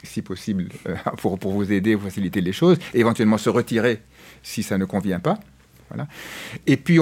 [0.02, 4.00] si possible, euh, pour, pour vous aider, vous faciliter les choses, et éventuellement se retirer
[4.42, 5.38] si ça ne convient pas.
[6.66, 6.98] Et puis,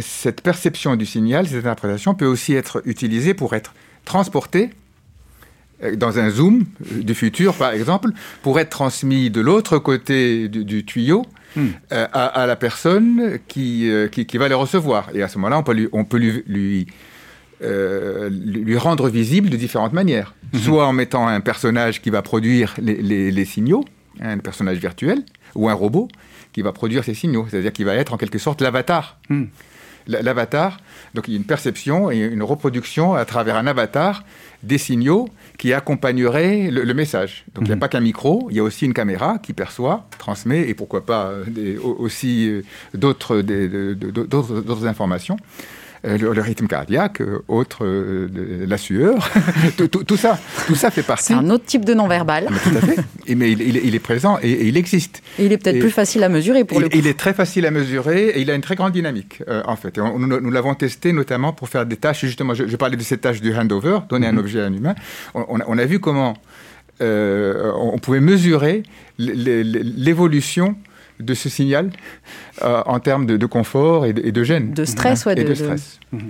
[0.00, 4.70] cette perception du signal, cette interprétation peut aussi être utilisée pour être transportée
[5.82, 8.10] euh, dans un zoom euh, du futur, par exemple,
[8.42, 11.66] pour être transmis de l'autre côté du, tuyau hmm.
[11.92, 15.10] euh, à, la personne qui, qui, va le recevoir.
[15.14, 16.86] Et à ce moment-là, on peut lui, on peut lui, lui,
[18.30, 20.34] lui rendre visible de différentes manières.
[20.52, 20.58] Hmm.
[20.58, 23.84] Soit en mettant un personnage qui va produire les, les signaux,
[24.20, 25.24] un personnage virtuel,
[25.54, 26.08] ou un robot,
[26.54, 29.18] qui va produire ces signaux, c'est-à-dire qu'il va être en quelque sorte l'avatar.
[29.28, 29.44] Hmm.
[30.06, 30.80] L'avatar,
[31.14, 34.22] donc il y a une perception et une reproduction à travers un avatar
[34.62, 37.46] des signaux qui accompagneraient le, message.
[37.54, 37.80] Donc il n'y a hmm.
[37.80, 41.30] pas qu'un micro, il y a aussi une caméra qui perçoit, transmet et pourquoi pas
[41.30, 43.42] euh, aussi euh, d'autres
[44.86, 45.38] informations.
[46.06, 48.28] Euh, le, rythme cardiaque, euh, autre euh,
[48.66, 49.30] la sueur,
[49.76, 51.24] tout, ça, tout ça fait partie.
[51.28, 52.46] C'est un autre type de non-verbal.
[52.50, 52.96] Ah, tout à fait.
[53.26, 55.22] Et, mais il, est présent et, il existe.
[55.38, 56.98] Et il est peut-être plus facile à mesurer pour le coup.
[56.98, 59.96] Il est très facile à mesurer et il a une très grande dynamique en fait.
[59.96, 63.56] nous, l'avons testé notamment pour faire des tâches, justement, je, parlais de cette tâche du
[63.56, 64.38] handover, donner un mhm.
[64.38, 64.94] objet à un humain.
[65.34, 66.34] On, a vu comment
[67.00, 68.82] on pouvait mesurer
[69.18, 70.76] l'évolution
[71.24, 71.90] de ce signal
[72.62, 74.72] euh, en termes de, confort et de, gêne.
[74.72, 75.38] De stress, ouais.
[75.38, 75.98] Et de, stress.
[76.12, 76.20] Mhm.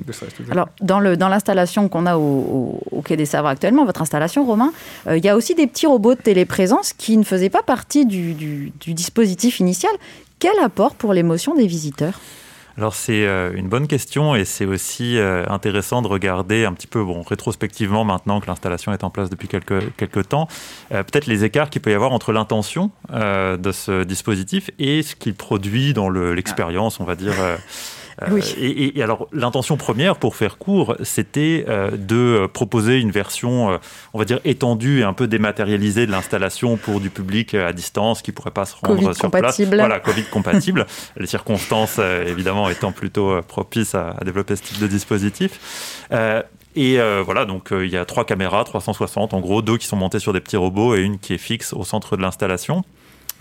[0.51, 4.73] Alors, dans, le, dans l'installation qu'on a au, Quai des Savoirs actuellement, votre installation, Romain,
[5.07, 8.07] euh, il y a aussi des petits robots de téléprésence qui ne faisaient pas partie
[8.07, 9.93] du, du dispositif initial.
[10.39, 12.21] Quel apport pour l'émotion des visiteurs?
[12.77, 16.89] Alors c'est euh, une bonne question et c'est aussi euh, intéressant de regarder un petit
[16.89, 20.49] peu, bon, rétrospectivement maintenant que l'installation est en place depuis quelques, quelques temps,
[20.93, 25.15] euh, peut-être les écarts qu'il peut y avoir entre l'intention de ce dispositif et ce
[25.15, 27.35] qu'il produit dans l'expérience, on va dire.
[28.59, 33.79] Et, alors, l'intention première, pour faire court, c'était de proposer une version,
[34.13, 38.23] on va dire, étendue et un peu dématérialisée de l'installation pour du public à distance
[38.23, 39.71] qui pourrait pas se rendre COVID sur compatible.
[39.71, 39.81] place.
[39.81, 40.87] Voilà, Covid compatible.
[41.17, 46.01] les circonstances, évidemment, étant plutôt propices à, à, développer ce type de dispositif.
[46.77, 49.87] Et euh, voilà, donc euh, il y a trois caméras, 360 en gros, deux qui
[49.87, 52.83] sont montées sur des petits robots et une qui est fixe au centre de l'installation.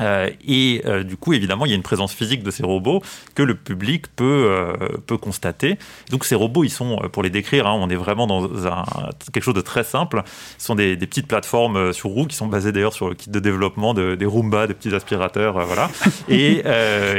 [0.02, 3.02] Euh, et euh, du coup, évidemment, il y a une présence physique de ces robots
[3.36, 4.74] que le public peut, euh,
[5.06, 5.78] peut constater.
[6.10, 8.84] Donc ces robots, ils sont, pour les décrire, hein, on est vraiment dans un,
[9.32, 10.24] quelque chose de très simple.
[10.58, 13.30] Ce sont des, des petites plateformes sur roues qui sont basées d'ailleurs sur le kit
[13.30, 15.90] de développement de, des Roomba, des petits aspirateurs, voilà.
[16.30, 16.64] Et,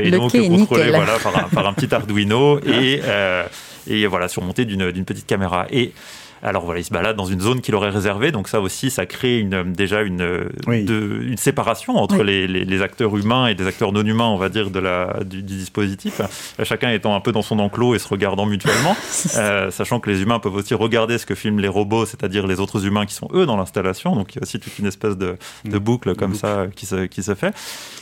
[0.02, 3.00] et donc contrôlés voilà, par, un, par un petit Arduino et
[3.86, 5.66] et voilà, surmonté d'une petite caméra.
[5.70, 5.92] Et
[6.44, 9.06] alors voilà, il se balade dans une zone qu'il aurait réservée, donc ça aussi, ça
[9.06, 13.92] crée une, déjà une, de, une séparation entre les, les, acteurs humains et des acteurs
[13.92, 16.20] non humains, on va dire, de la, du, dispositif,
[16.62, 18.94] chacun étant un peu dans son enclos et se regardant mutuellement,
[19.36, 22.60] euh, sachant que les humains peuvent aussi regarder ce que filment les robots, c'est-à-dire les
[22.60, 25.16] autres humains qui sont eux dans l'installation, donc il y a aussi toute une espèce
[25.16, 27.54] de, de boucle comme ça qui se, qui se fait.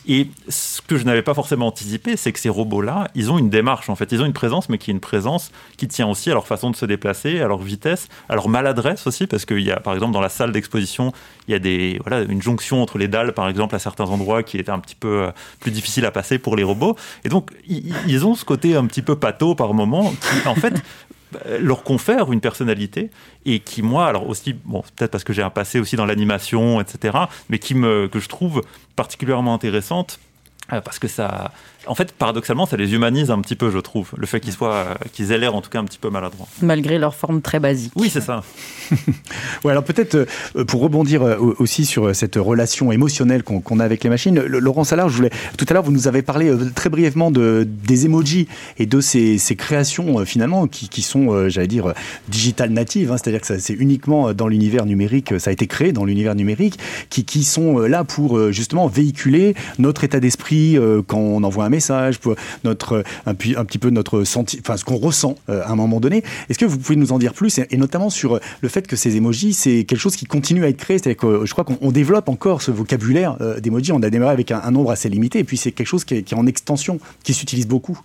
[0.09, 3.51] Et ce que je n'avais pas forcément anticipé, c'est que ces robots-là, ils ont une
[3.51, 6.29] démarche, en fait, ils ont une présence, mais qui est une présence qui tient aussi
[6.31, 9.71] à leur façon de se déplacer, à leur vitesse, alors maladresse aussi, parce qu'il y
[9.71, 11.13] a, par exemple, dans la salle d'exposition,
[11.47, 14.43] il y a des, voilà, une jonction entre les dalles, par exemple, à certains endroits
[14.43, 16.97] qui est un petit peu euh, plus difficile à passer pour les robots.
[17.27, 20.73] Et donc, ils ont ce côté un petit peu pâteau par moment, qui, en fait,
[21.61, 23.11] leur confère une personnalité
[23.45, 26.79] et qui moi alors aussi bon peut-être parce que j'ai un passé aussi dans l'animation
[26.79, 27.17] etc
[27.49, 28.61] mais qui me que je trouve
[28.97, 30.21] particulièrement intéressante
[30.75, 31.51] euh, parce que ça
[31.87, 34.75] en fait, paradoxalement, ça les humanise un petit peu, je trouve, le fait qu'ils soient,
[34.75, 36.47] euh, qu'ils aient l'air en tout cas un petit peu maladroits.
[36.61, 37.93] Malgré leur forme très basique.
[37.97, 38.43] Oui, c'est ça.
[39.65, 44.05] ouais, alors peut-être euh, pour rebondir euh, aussi sur cette relation émotionnelle qu'on a avec
[44.05, 47.31] les machines, Laurent Salard, je voulais, tout à l'heure, vous nous avez parlé très brièvement
[47.31, 48.47] de, des emojis
[48.79, 51.95] et de ces, ces créations finalement qui, qui sont, j'allais dire,
[52.29, 56.05] digital natives, hein, c'est-à-dire que c'est uniquement dans l'univers numérique, ça a été créé dans
[56.05, 56.79] l'univers numérique,
[57.11, 62.21] qui, qui sont là pour justement véhiculer notre état d'esprit quand on envoie un message,
[62.63, 65.99] notre, un, un petit peu notre senti, enfin ce qu'on ressent euh, à un moment
[65.99, 66.23] donné.
[66.49, 68.95] Est-ce que vous pouvez nous en dire plus, et, notamment sur euh, le fait que
[68.95, 71.65] ces emojis, c'est quelque chose qui continue à être créé, c'est-à-dire que euh, je crois
[71.65, 73.93] qu'on développe encore ce vocabulaire d'emojis.
[73.93, 76.35] On a démarré avec un, nombre assez limité, et puis c'est quelque chose qui est,
[76.35, 77.99] en extension, qui s'utilise beaucoup.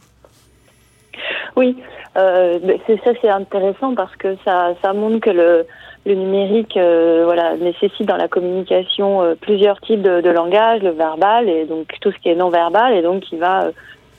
[1.55, 1.77] Oui,
[2.15, 5.65] c'est ça, c'est intéressant parce que ça montre que le,
[6.07, 11.87] le numérique voilà, nécessite dans la communication plusieurs types de, langage, le verbal et donc
[12.01, 13.71] tout ce qui est non verbal, et donc il va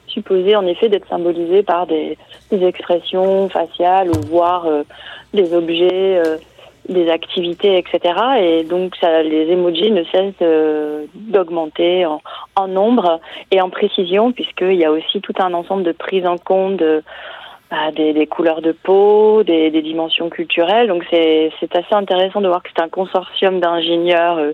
[0.06, 2.18] supposer en effet d'être symbolisé par des,
[2.50, 4.66] expressions faciales ou voire
[5.32, 6.20] des objets,
[6.88, 8.14] des activités, etc.
[8.40, 13.20] Et donc les emojis ne cessent d'augmenter en, nombre
[13.50, 16.82] et en précision puisqu'il y a aussi tout un ensemble de prises en compte
[17.70, 20.88] bah, des, des, couleurs de peau, des, des dimensions culturelles.
[20.88, 24.52] Donc c'est assez intéressant de voir que c'est un consortium d'ingénieurs euh,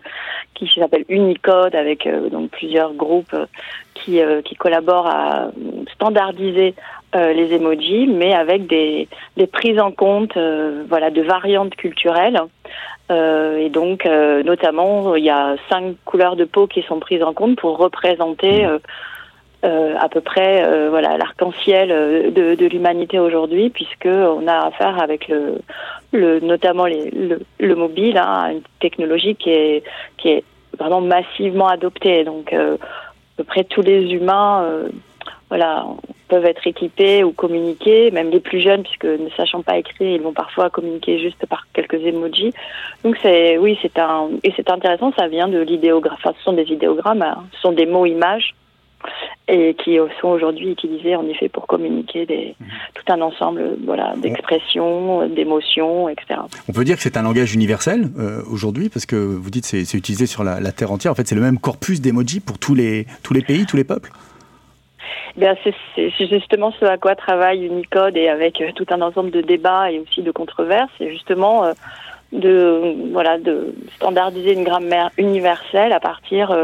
[0.54, 3.46] qui s'appelle Unicode avec euh, donc plusieurs groupes euh,
[3.94, 5.50] qui, qui collaborent à
[5.94, 6.74] standardiser
[7.14, 10.36] les emojis, mais avec des, des prises en compte
[10.88, 12.40] voilà de variantes culturelles.
[13.08, 17.56] et donc notamment il y a cinq couleurs de peau qui sont prises en compte
[17.56, 18.66] pour représenter
[19.64, 24.66] euh, à peu près euh, voilà l'arc-en-ciel euh, de, de l'humanité aujourd'hui, puisque on a
[24.66, 25.58] affaire avec le,
[26.12, 29.82] le notamment le, le, mobile, hein, une technologie qui est
[30.18, 30.44] qui est
[30.78, 32.24] vraiment massivement adoptée.
[32.24, 32.76] Donc à
[33.36, 34.66] peu près tous les humains
[35.48, 35.86] voilà,
[36.28, 40.20] peuvent être équipés ou communiquer, même les plus jeunes, puisque ne sachant pas écrire, ils
[40.20, 42.52] vont parfois communiquer juste par quelques emojis.
[43.04, 46.54] Donc c'est, oui, c'est un, et c'est intéressant, ça vient de l'idéogramme, enfin, ce sont
[46.54, 47.44] des idéogrammes, hein.
[47.52, 48.54] ce sont des mots-images
[49.48, 52.66] et qui sont aujourd'hui utilisés en effet pour communiquer des, mhm.
[52.94, 56.40] tout un ensemble voilà, d'expressions, d'émotions, etc.
[56.68, 59.84] On peut dire que c'est un langage universel euh, aujourd'hui parce que vous dites c'est
[59.84, 61.12] c'est utilisé sur la, Terre entière.
[61.12, 63.84] En fait, c'est le même corpus d'emoji pour tous les, tous les pays, tous les
[63.84, 64.10] peuples?
[65.40, 65.46] Eh
[65.94, 69.90] c'est justement ce à quoi travaille Unicode et avec euh, tout un ensemble de débats
[69.90, 70.90] et aussi de controverses.
[70.98, 71.72] C'est justement euh,
[72.32, 76.56] de, voilà, de standardiser une grammaire universelle à partir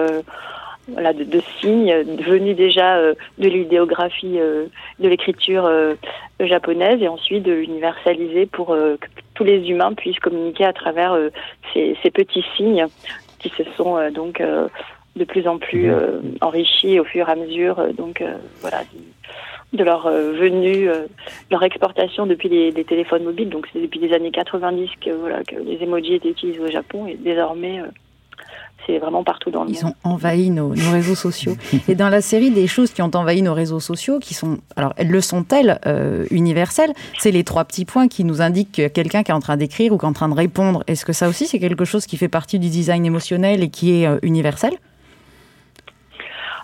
[0.92, 4.66] voilà, de, de, signes venus déjà euh, de l'idéographie euh,
[4.98, 5.94] de l'écriture euh,
[6.40, 11.16] japonaise et ensuite de l'universaliser pour que tous les humains puissent communiquer à travers
[11.72, 12.87] ces, ces, petits signes
[13.38, 14.42] qui se sont donc
[15.16, 16.37] de plus en plus mmh.
[16.40, 18.22] enrichis au fur et à mesure donc
[18.61, 18.83] voilà
[19.72, 20.88] de leur venue,
[21.50, 23.50] leur exportation depuis les, les, téléphones mobiles.
[23.50, 27.07] Donc c'est depuis les années 90 que voilà que les emojis étaient utilisés au Japon
[27.07, 27.81] et désormais
[28.86, 29.94] c'est vraiment partout dans le Ils monde.
[30.04, 31.56] ont envahi nos, nos réseaux sociaux.
[31.88, 34.92] Et dans la série des choses qui ont envahi nos réseaux sociaux, qui sont, alors
[34.96, 36.92] elles le sont-elles euh, universelles?
[37.18, 39.98] C'est les trois petits points qui nous indiquent quelqu'un qui est en train d'écrire ou
[39.98, 40.82] qui est en train de répondre.
[40.86, 44.02] Est-ce que ça aussi c'est quelque chose qui fait partie du design émotionnel et qui
[44.02, 44.72] est euh, universel?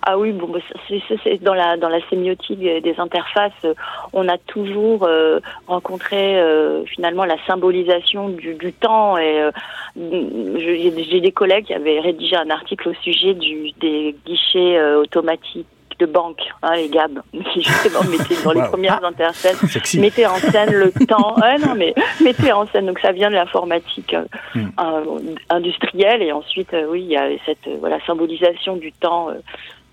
[0.08, 3.74] Ah oui, bon, bah, c'est- dans la dans la sémiotique des interfaces, euh,
[4.12, 9.18] on a toujours euh, rencontré euh, finalement la symbolisation du, du temps.
[9.18, 9.50] Et euh,
[9.96, 15.66] j'ai des collègues qui avaient rédigé un article au sujet du, des guichets euh, automatiques
[15.98, 18.68] de banque, hein, les GAB, qui justement mettaient dans les Wow.
[18.68, 19.98] premières interfaces Sexy.
[19.98, 21.34] mettez en scène le temps.
[21.40, 22.86] Ouais, non, mais mettez en scène.
[22.86, 24.68] Donc ça vient de l'informatique euh, Hmm.
[24.80, 29.30] euh, industrielle et ensuite, euh, oui, il y a cette euh, voilà symbolisation du temps,
[29.30, 29.34] euh,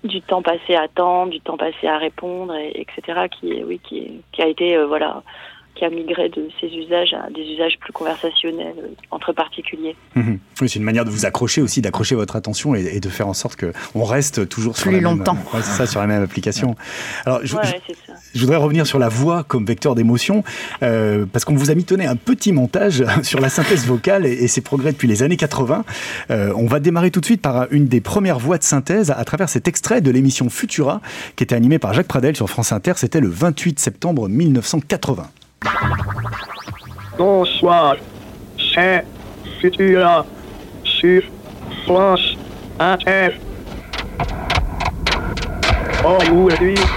[0.04, 3.28] du temps passé à attendre, du temps passé à répondre, et, etc.
[3.30, 5.22] Qui oui, qui, qui a été euh, voilà
[5.74, 9.96] qui a migré de ces usages à des usages plus conversationnels euh, entre particuliers.
[10.14, 10.38] Mhm.
[10.60, 13.26] Oui, c'est une manière de vous accrocher aussi, d'accrocher votre attention et, et de faire
[13.28, 15.34] en sorte que on reste toujours sur Plus la longtemps.
[15.34, 16.76] Même, ouais, c'est ça, sur la même application.
[17.26, 18.12] Alors, je, Ouais, je- ouais, c'est ça.
[18.34, 20.44] je voudrais revenir sur la voix comme vecteur d'émotion,
[20.82, 24.48] euh, parce qu'on vous a mitonné un petit montage sur la synthèse vocale et, et
[24.48, 25.84] ses progrès depuis les années 80.
[26.30, 29.24] Euh, on va démarrer tout de suite par une des premières voix de synthèse à
[29.24, 31.00] travers cet extrait de l'émission Futura,
[31.36, 32.92] qui était animée par Jacques Pradel sur France Inter.
[32.96, 35.28] C'était le 28 septembre 1980.
[37.16, 37.96] Bonsoir,
[38.74, 39.04] c'est
[39.60, 40.26] Futura
[40.82, 41.22] sur
[41.84, 42.36] France
[42.78, 43.30] Inter.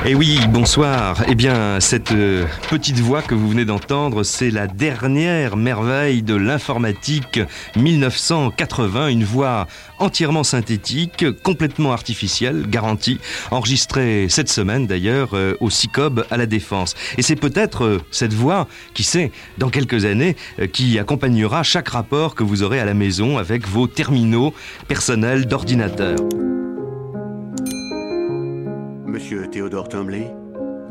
[0.06, 1.24] Et oui, bonsoir.
[1.28, 6.36] Eh bien, cette euh, petite voix que vous venez d'entendre, c'est la dernière merveille de
[6.36, 7.40] l'informatique
[7.76, 9.68] 1980, une voix
[10.00, 13.20] entièrement synthétique, complètement artificielle, garantie,
[13.52, 16.96] enregistrée cette semaine d'ailleurs euh, au CICOB à la Défense.
[17.18, 20.36] Et c'est peut-être euh, cette voix, qui sait, dans quelques années,
[20.74, 24.54] qui accompagnera chaque rapport que vous aurez à la maison avec vos terminaux
[24.88, 26.18] personnels d'ordinateur.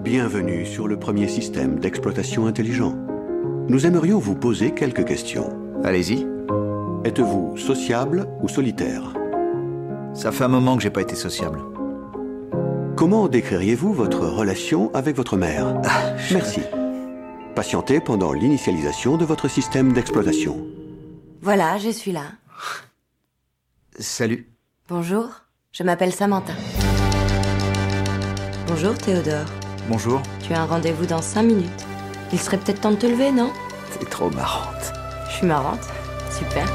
[0.00, 2.94] Bienvenue sur le premier système d'exploitation intelligent.
[3.68, 5.48] Nous aimerions vous poser quelques questions.
[5.82, 6.26] Allez-y.
[7.04, 9.14] Êtes-vous sociable ou solitaire?
[10.12, 11.60] Ça fait un moment que j'ai pas été sociable.
[12.96, 15.80] Comment décririez-vous votre relation avec votre mère?
[16.30, 16.60] Merci.
[17.54, 20.66] Patientez pendant l'initialisation de votre système d'exploitation.
[21.40, 22.24] Voilà, je suis là.
[23.98, 24.50] Salut.
[24.88, 25.30] Bonjour,
[25.72, 26.52] je m'appelle Samantha.
[28.66, 29.46] Bonjour Théodore.
[29.88, 30.20] Bonjour.
[30.42, 31.86] Tu as un rendez-vous dans 5 minutes.
[32.32, 33.52] Il serait peut-être temps de te lever, non?
[33.98, 34.92] T'es trop marrante.
[35.28, 35.86] Je suis marrante.
[36.36, 36.66] Super.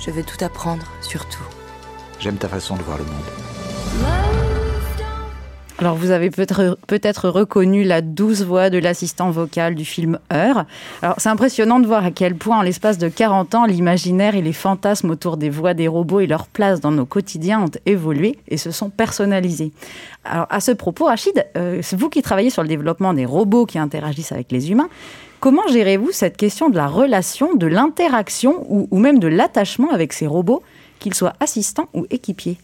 [0.00, 1.44] Je veux tout apprendre, surtout.
[2.18, 4.41] J'aime ta façon de voir le monde.
[5.82, 10.64] Alors, vous avez peut-être reconnu la douce voix de l'assistant vocal du film Heure.
[11.02, 14.42] Alors, c'est impressionnant de voir à quel point, en l'espace de 40 ans, l'imaginaire et
[14.42, 18.38] les fantasmes autour des voix des robots et leur place dans nos quotidiens ont évolué
[18.46, 19.72] et se sont personnalisés.
[20.24, 23.80] Alors, à ce propos, Rachid, euh, vous qui travaillez sur le développement des robots qui
[23.80, 24.88] interagissent avec les humains.
[25.40, 30.28] Comment gérez-vous cette question de la relation, de l'interaction ou même de l'attachement avec ces
[30.28, 30.62] robots,
[31.00, 32.58] qu'ils soient assistants ou équipiers?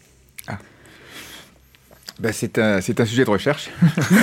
[2.19, 3.69] Ben, c'est un, c'est un sujet de recherche.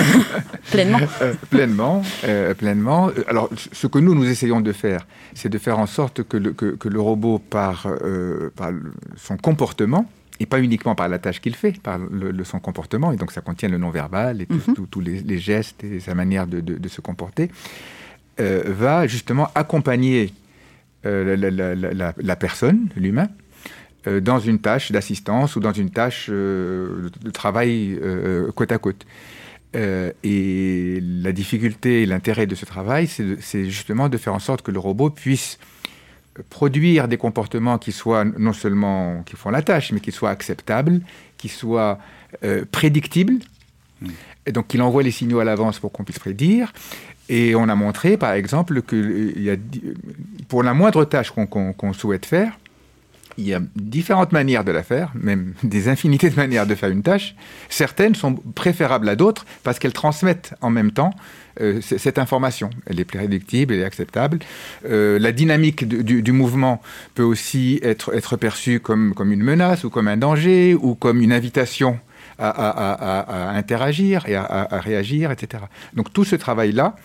[0.71, 0.99] Pleinement.
[1.21, 3.09] Euh, pleinement, euh, pleinement.
[3.09, 6.37] Euh, Alors, ce- que nous, nous essayons de faire, c'est de faire en sorte que
[6.37, 8.71] le, que, que le robot, par, euh, par
[9.15, 13.11] son comportement, et pas uniquement par la tâche qu'il fait, par le, le- son comportement,
[13.11, 14.87] et donc ça contient le non-verbal et tous Mhm.
[14.91, 17.49] tous- les, les gestes et sa manière de, de- de se comporter,
[18.37, 20.31] va justement accompagner
[21.03, 23.29] la, la- la- personne, l'humain,
[24.21, 29.05] dans une tâche d'assistance ou dans une tâche euh, de travail euh, côte à côte.
[29.75, 34.61] Euh, et la difficulté et l'intérêt de ce travail, c'est justement de faire en sorte
[34.61, 35.59] que le robot puisse
[36.49, 41.01] produire des comportements qui soient non seulement qui font la tâche, mais qui soient acceptables,
[41.37, 41.99] qui soient
[42.43, 43.39] euh, prédictibles,
[44.45, 46.71] et donc qu'il envoie les signaux à l'avance pour qu'on puisse prédire.
[47.29, 49.57] Et on a montré, par exemple, que euh, y a,
[50.47, 52.57] pour la moindre tâche qu'on souhaite faire,
[53.37, 56.89] il y a différentes manières de la faire, même des infinités de manières de faire
[56.89, 57.35] une tâche.
[57.69, 61.11] Certaines sont préférables à d'autres parce qu'elles transmettent en même temps
[61.61, 62.69] euh, cette information.
[62.85, 64.39] Elle est prédictible, elle est acceptable.
[64.85, 66.81] Euh, la dynamique du, mouvement
[67.15, 71.99] peut aussi être, perçue comme, une menace ou comme un danger ou comme une invitation
[72.39, 75.63] à, interagir et à réagir, etc.
[75.95, 76.95] Donc tout ce travail-là,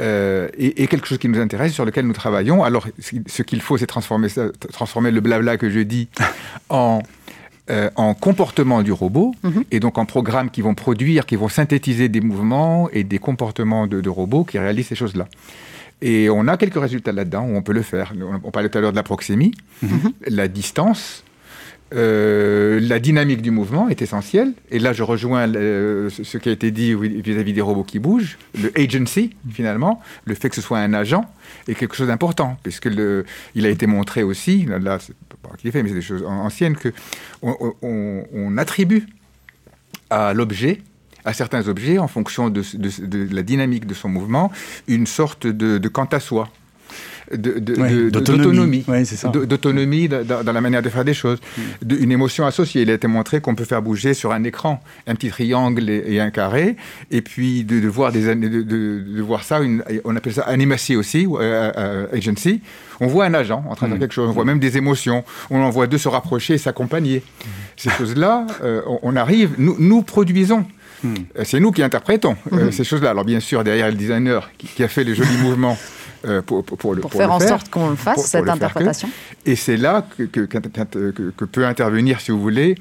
[0.00, 2.64] euh, et, et quelque chose qui nous intéresse, sur lequel nous travaillons.
[2.64, 2.86] Alors,
[3.26, 4.28] ce qu'il faut, c'est transformer,
[5.10, 6.08] le blabla que je dis
[6.70, 7.00] en,
[7.70, 9.64] euh, en comportement du robot, Mhm.
[9.70, 13.86] et donc en programmes qui vont produire, qui vont synthétiser des mouvements et des comportements
[13.86, 15.28] de, de robots qui réalisent ces choses-là.
[16.02, 18.14] Et on a quelques résultats là-dedans où on peut le faire.
[18.18, 19.52] On, on parlait tout à l'heure de la proxémie,
[20.26, 21.24] la distance.
[21.92, 24.52] Euh, la dynamique du mouvement est essentielle.
[24.70, 28.38] Et là, je rejoins ce qui a été dit vis-à-vis des robots qui bougent.
[28.60, 31.24] Le agency, finalement, le fait que ce soit un agent,
[31.68, 32.88] est quelque chose d'important, puisque
[33.54, 36.24] il a été montré aussi, là, c'est pas qu'il est fait, mais c'est des choses
[36.24, 36.92] anciennes, que
[37.42, 39.06] on, attribue
[40.10, 40.82] à l'objet
[41.24, 42.62] à certains objets, en fonction de,
[43.34, 44.50] la dynamique de son mouvement,
[44.88, 46.50] une sorte de quant à soi
[47.36, 48.84] d'autonomie,
[49.24, 51.94] d'autonomie dans, la manière de faire des choses, mm.
[52.00, 52.82] une émotion associée.
[52.82, 56.20] Il a été montré qu'on peut faire bouger sur un écran un petit triangle et,
[56.20, 56.76] un carré,
[57.10, 61.72] et puis de, voir des de, voir ça, une, on appelle ça animacy aussi, euh,
[61.76, 62.60] euh, agency.
[63.00, 64.00] On voit un agent en train de faire mm.
[64.00, 67.18] quelque chose, on voit même des émotions, on en voit deux se rapprocher et s'accompagner.
[67.18, 67.48] Mm.
[67.76, 70.66] Ces choses-là, euh, on, arrive, nous, nous produisons.
[71.44, 72.36] C'est nous qui interprétons
[72.72, 73.08] ces choses-là.
[73.10, 75.78] Alors bien sûr, derrière le designer qui, qui a fait les jolis mouvements
[76.26, 76.64] euh, pour,
[77.10, 79.08] faire en sorte qu'on le fasse, cette interprétation.
[79.46, 82.74] et c'est là que, que, peut intervenir, si vous voulez,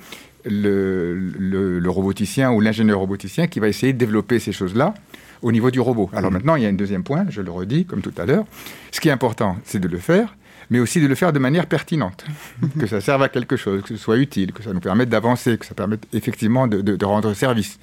[0.46, 4.94] le, le, roboticien ou l'ingénieur roboticien qui va essayer de développer ces choses-là
[5.42, 6.10] au niveau du robot.
[6.14, 6.34] Alors mmh.
[6.34, 8.46] maintenant, il y a un deuxième point, je le redis, comme tout à l'heure.
[8.92, 10.36] Ce qui est important, c'est de le faire,
[10.70, 12.26] mais aussi de le faire de manière pertinente,
[12.80, 15.58] que ça serve à quelque chose, que ce soit utile, que ça nous permette d'avancer,
[15.58, 17.80] que ça permette effectivement de, rendre service,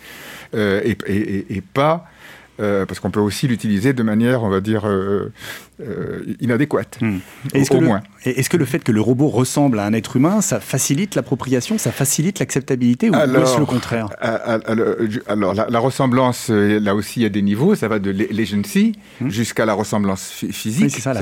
[0.54, 2.06] euh, et, et, et, pas
[2.58, 4.88] parce qu'on peut aussi l'utiliser de manière, on va dire,
[5.78, 7.18] euh, euh, inadéquate, hmm.
[7.52, 8.00] est-ce au, que moins.
[8.24, 11.76] Est-ce que le fait que le robot ressemble à un être humain, ça facilite l'appropriation,
[11.76, 14.08] ça facilite l'acceptabilité, ou est-ce le contraire?
[14.20, 19.28] Alors, la, ressemblance, là aussi, il y a des niveaux, ça va de l'agency hmm.
[19.28, 20.90] jusqu'à la ressemblance physique.
[20.90, 21.12] c'est ça.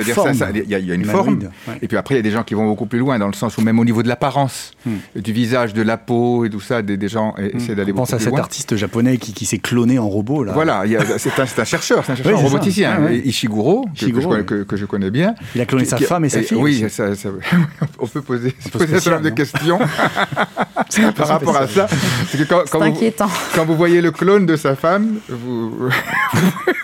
[0.55, 1.41] Il y, a une forme,
[1.83, 3.33] et puis après, il y a des gens qui vont beaucoup plus loin, dans le
[3.33, 5.21] sens où même au niveau de l'apparence, hmm.
[5.21, 8.15] du visage, de la peau et tout ça, des, gens essaient d'aller beaucoup plus loin.
[8.15, 10.45] Pense à cet artiste japonais qui, qui s'est cloné en robot.
[10.45, 10.53] Là.
[10.53, 10.85] Voilà,
[11.19, 15.35] c'est un, chercheur, c'est un chercheur roboticien, Ishiguro, que, je connais bien.
[15.55, 16.57] Il a cloné sa femme et sa fille.
[16.57, 16.85] Oui,
[17.99, 19.79] on peut poser, un certain nombre de questions
[21.17, 21.87] par rapport à ça.
[22.29, 23.29] C'est quand, inquiétant.
[23.55, 25.89] quand vous voyez le clone de sa femme, vous,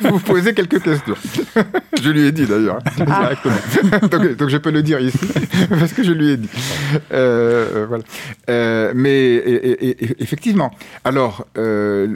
[0.00, 1.16] vous posez quelques questions.
[2.02, 3.30] je lui ai dit d'ailleurs, ah.
[4.11, 5.18] donc, je peux le dire ici,
[5.68, 6.50] parce que je lui ai dit.
[7.12, 8.04] Euh, voilà.
[8.48, 9.42] Euh, mais
[10.18, 10.70] effectivement,
[11.04, 11.46] alors...
[11.56, 12.08] Euh,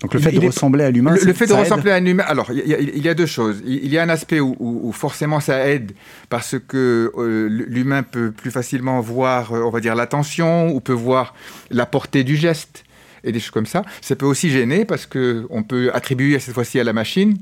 [0.00, 2.24] donc le fait de ressembler à l'humain, le, fait de ressembler à un humain.
[2.26, 3.62] Alors il y, a deux choses.
[3.66, 5.92] Il y a un aspect où, forcément ça aide
[6.30, 10.94] parce que euh, l'humain peut plus facilement voir, euh, on va dire, l'attention ou peut
[10.94, 11.34] voir
[11.70, 12.84] la portée du geste
[13.24, 13.82] et des choses comme ça.
[14.00, 17.36] Ça peut aussi gêner parce que on peut attribuer cette fois-ci à la machine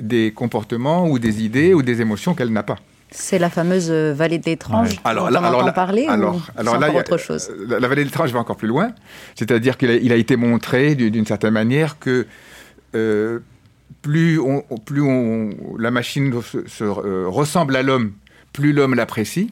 [0.00, 2.76] des comportements ou des idées ou des émotions qu'elle n'a pas.
[3.10, 6.78] C'est la fameuse euh, vallée de l'étrange alors, dont on entend parler alors, ou alors
[6.78, 7.50] là, autre chose?
[7.66, 8.92] la, vallée de l'étrange va encore plus loin.
[9.34, 12.26] C'est-à-dire qu'il a, il a, été montré d'une certaine manière que
[12.94, 13.38] euh,
[14.02, 18.12] plus, on, plus on, la machine se, euh, ressemble à l'homme,
[18.52, 19.50] plus l'homme l'apprécie.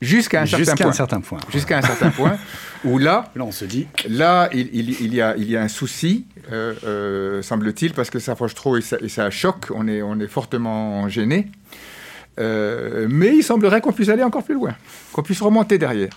[0.00, 1.38] Jusqu'à un, certain, un certain point.
[1.50, 2.36] Jusqu'à un certain point
[2.84, 5.68] où là, là on se dit, là il, il, y, a, il y a un
[5.68, 6.26] souci,
[7.40, 9.66] semble-t-il, parce que ça approche trop et ça, et ça choque.
[9.74, 11.46] On est, on est fortement gêné.
[12.40, 14.74] Euh, mais il semblerait qu'on puisse aller encore plus loin,
[15.12, 16.10] qu'on puisse remonter derrière,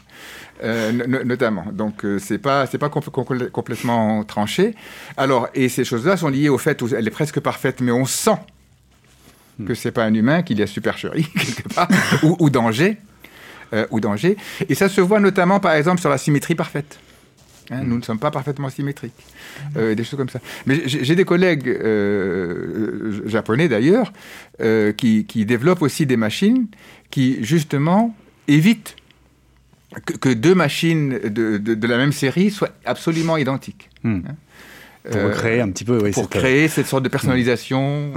[0.64, 0.92] euh,
[1.24, 1.66] notamment.
[1.72, 4.74] Donc euh, c'est pas c'est pas complètement tranché.
[5.16, 8.06] Alors et ces choses-là sont liées au fait où elle est presque parfaite, mais on
[8.06, 8.38] sent
[9.66, 11.88] que c'est pas un humain, qu'il y a supercherie quelque part
[12.24, 12.98] ou, danger.
[13.90, 14.38] ou danger.
[14.70, 17.00] Et ça se voit notamment, par exemple, sur la symétrie parfaite.
[17.70, 19.14] Hein, nous ne sommes pas parfaitement symétriques.
[19.76, 20.40] Euh, des choses comme ça.
[20.66, 24.14] Mais j'ai des collègues euh, japonais d'ailleurs
[24.62, 26.68] euh, qui, développent aussi des machines
[27.12, 28.16] qui justement
[28.48, 28.96] évitent
[30.20, 33.90] que, deux machines de, la même série soient absolument identiques.
[34.04, 34.22] Hmm.
[34.28, 34.36] Hein.
[35.10, 36.12] Pour créer un petit peu.
[36.12, 38.12] pour créer cette sorte de personnalisation.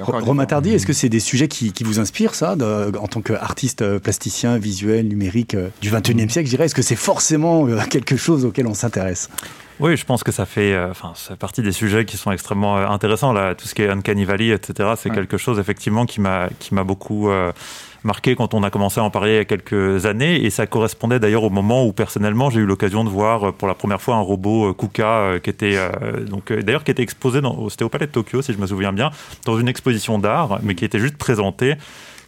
[0.00, 4.58] Romain Tardy, est-ce que c'est des sujets qui, vous inspirent, ça, en tant qu'artiste plasticien,
[4.58, 6.64] visuel, numérique du 21e siècle, je dirais?
[6.66, 9.30] Est-ce que c'est forcément quelque chose auquel on s'intéresse?
[9.82, 12.78] Oui, je pense que ça fait, euh, enfin, c'est partie des sujets qui sont extrêmement
[12.78, 13.32] euh, intéressants.
[13.32, 14.90] Là, tout ce qui est Uncanny Valley, etc.
[14.96, 17.50] C'est quelque chose effectivement qui m'a qui m'a beaucoup euh,
[18.04, 20.44] marqué quand on a commencé à en parler il y a quelques années.
[20.44, 23.74] Et ça correspondait d'ailleurs au moment où personnellement j'ai eu l'occasion de voir pour la
[23.74, 25.76] première fois un robot KUKA qui était
[26.28, 28.92] donc d'ailleurs qui était exposé dans, c'était au Palais de Tokyo si je me souviens
[28.92, 29.10] bien,
[29.46, 31.74] dans une exposition d'art, mais qui était juste présenté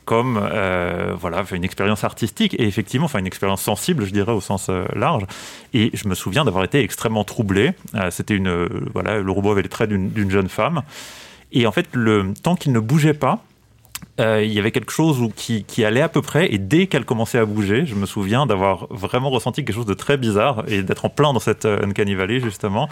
[0.05, 4.41] comme euh, voilà, une expérience artistique et effectivement, enfin une expérience sensible, je dirais au
[4.41, 5.25] sens euh, large.
[5.73, 7.73] Et je me souviens d'avoir été extrêmement troublé.
[7.95, 10.83] Euh, c'était une voilà, le robot avait les traits d'une jeune femme.
[11.53, 13.45] Et en fait, le tant qu'il ne bougeait pas,
[14.21, 17.05] euh, il y avait quelque chose qui, qui, allait à peu près, et dès qu'elle
[17.05, 20.85] commençait à bouger, je me souviens d'avoir vraiment ressenti quelque chose de très bizarre et
[20.85, 22.89] d'être en plein dans cette euh, Uncanny Valley, justement,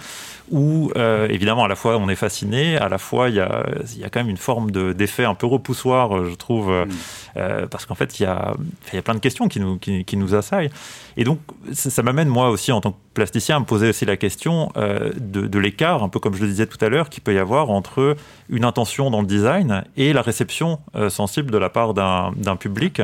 [0.50, 3.64] où euh, évidemment, à la fois on est fasciné, à la fois il y a,
[3.94, 7.68] il y a quand même une forme d'effet un peu repoussoir, je trouve, mm.
[7.70, 8.54] parce qu'en fait, il y, a,
[8.92, 10.70] il y a plein de questions qui nous, qui, qui nous assaillent.
[11.16, 11.38] Et donc,
[11.72, 14.72] ça, ça m'amène, moi aussi, en tant que plasticien, à me poser aussi la question
[14.76, 17.38] de, de l'écart, un peu comme je le disais tout à l'heure, qu'il peut y
[17.38, 18.16] avoir entre
[18.48, 20.80] une intention dans le design et la réception
[21.12, 23.00] sensible de la part d'un public.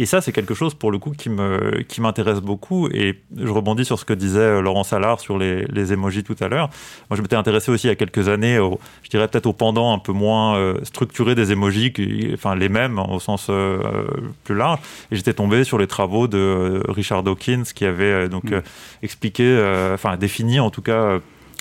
[0.00, 2.88] Et ça, c'est quelque chose, pour le coup, qui me qui m'intéresse beaucoup.
[2.88, 6.36] Et je rebondis sur ce que disait euh, Laurent Salard sur les, les emojis tout
[6.40, 6.70] à l'heure.
[7.10, 9.52] Moi, je m'étais intéressé aussi il y a quelques années, au, je dirais peut-être au
[9.52, 14.06] pendant un peu moins euh, structuré des emojis, qui, enfin les mêmes au sens euh,
[14.44, 14.78] plus large.
[15.10, 18.62] Et j'étais tombé sur les travaux de Richard Dawkins, qui avait donc mm.
[19.02, 21.18] expliqué, enfin défini en tout cas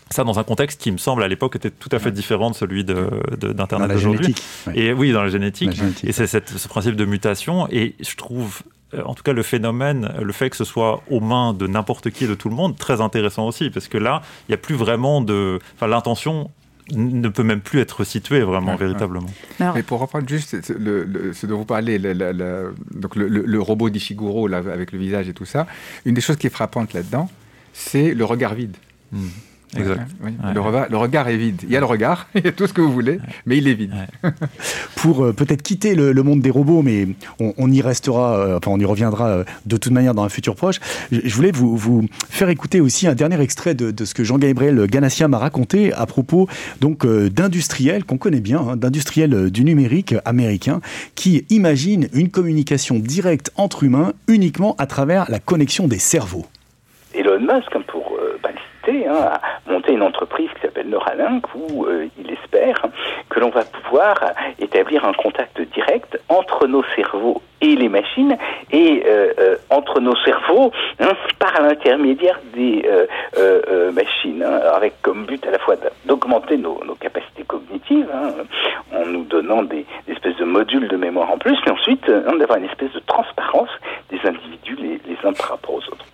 [0.10, 2.56] ça dans un contexte qui me semble à l'époque était tout à fait différent de
[2.56, 4.36] celui d'Internet d'aujourd'hui.
[4.74, 5.80] Et oui, dans la génétique.
[6.04, 7.68] et c'est ce principe de mutation.
[7.72, 8.62] Et je trouve,
[8.94, 12.10] euh, en tout cas, le phénomène, le fait que ce soit aux mains de n'importe
[12.10, 13.70] qui et de tout le monde, très intéressant aussi.
[13.70, 15.60] Parce que là, il n'y a plus vraiment de.
[15.76, 16.50] Enfin, l'intention
[16.96, 19.30] ne peut même plus être située vraiment, véritablement.
[19.60, 25.28] Mais pour reprendre juste ce dont vous parlez, donc le, robot d'Ishiguro avec le visage
[25.28, 25.68] et tout ça,
[26.06, 27.30] une des choses qui est frappante là-dedans,
[27.74, 28.78] c'est le regard vide.
[29.12, 29.28] Mmh.
[29.76, 30.08] Exact.
[30.54, 31.62] Le, regard, est vide.
[31.64, 33.68] Il y a le regard, il y a tout ce que vous voulez, mais il
[33.68, 33.94] est vide.
[34.96, 37.08] Pour euh, peut-être quitter le, monde des robots, mais
[37.40, 40.56] on, y restera, euh, enfin on y reviendra euh, de toute manière dans un futur
[40.56, 40.80] proche.
[41.12, 45.28] Je, voulais vous, vous, faire écouter aussi un dernier extrait de, ce que Jean-Gabriel Ganassia
[45.28, 46.48] m'a raconté à propos
[46.80, 50.80] donc d'industriels qu'on connaît bien, hein, d'industriels du numérique américain,
[51.16, 56.46] qui imaginent une communication directe entre humains uniquement à travers la connexion des cerveaux.
[57.14, 57.74] Elon Musk,
[58.88, 59.32] Hein,
[59.66, 62.82] à monter une entreprise qui s'appelle Neuralink où euh, il espère
[63.28, 64.16] que l'on va pouvoir
[64.60, 68.38] établir un contact direct entre nos cerveaux et les machines
[68.72, 70.72] et euh, euh, entre nos cerveaux
[71.02, 72.86] hein, par l'intermédiaire des
[73.92, 75.76] machines, hein, avec comme but à la fois
[76.06, 78.10] d'augmenter nos, capacités cognitives
[78.96, 82.66] en nous donnant des, espèces de modules de mémoire en plus, mais ensuite d'avoir une
[82.66, 83.70] espèce de transparence
[84.10, 86.06] des individus les uns par rapport aux autres.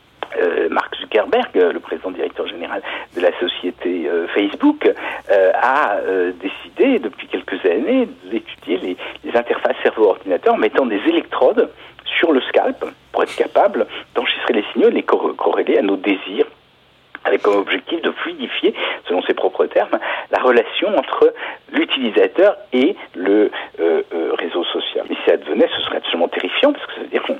[0.41, 2.81] Euh, Mark Zuckerberg, le président directeur général
[3.15, 4.91] de la société euh, Facebook,
[5.31, 5.97] euh, a
[6.41, 11.69] décidé depuis quelques années d'étudier les, les interfaces cerveau-ordinateur en mettant des électrodes
[12.17, 16.47] sur le scalp pour être capable d'enregistrer les signaux et les corréler à nos désirs
[17.25, 18.73] avec comme objectif de fluidifier,
[19.07, 19.99] selon ses propres termes,
[20.31, 21.33] la relation entre
[21.71, 23.51] l'utilisateur et le
[24.37, 25.05] réseau social.
[25.09, 27.37] Et si ça devenait, ce serait absolument terrifiant, parce que ça veut dire qu'on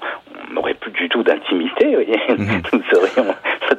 [0.54, 2.62] n'aurait plus du tout d'intimité, mhm.
[2.74, 3.34] nous serions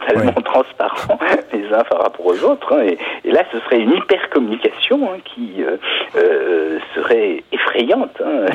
[0.06, 1.18] totalement transparents
[1.52, 2.94] les uns par rapport aux autres, hein.
[3.24, 5.76] et, là ce serait une hyper communication hein, qui euh,
[6.16, 8.10] euh, serait effrayante.
[8.24, 8.46] Hein.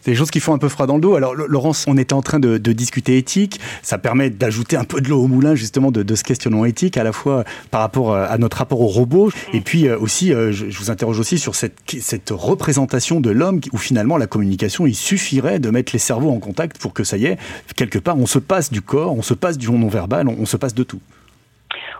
[0.00, 1.16] C'est des choses qui font un peu froid dans le dos.
[1.16, 5.08] Alors Laurence, on était en train de, discuter éthique, ça permet d'ajouter un peu de
[5.08, 8.58] l'eau au moulin justement de, ce questionnement éthique, à la fois par rapport à notre
[8.58, 13.20] rapport au robot, et puis euh, aussi, je, vous interroge aussi sur cette, cette représentation
[13.20, 16.92] de l'homme où finalement la communication, il suffirait de mettre les cerveaux en contact pour
[16.92, 17.38] que ça y est,
[17.76, 20.74] quelque part, on se passe du corps, on se passe du non-verbal, on, se passe
[20.74, 21.00] de tout.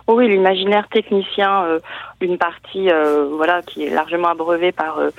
[0.07, 1.79] Oh oui, l'imaginaire technicien, euh,
[2.21, 5.09] une partie euh, voilà, qui est largement abreuvée par euh,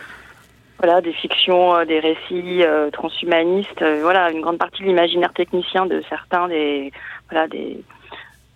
[0.78, 2.62] voilà, des fictions, des récits
[2.92, 3.82] transhumanistes.
[4.02, 6.92] voilà, une grande partie de l'imaginaire technicien de certains des,
[7.30, 7.78] voilà, des,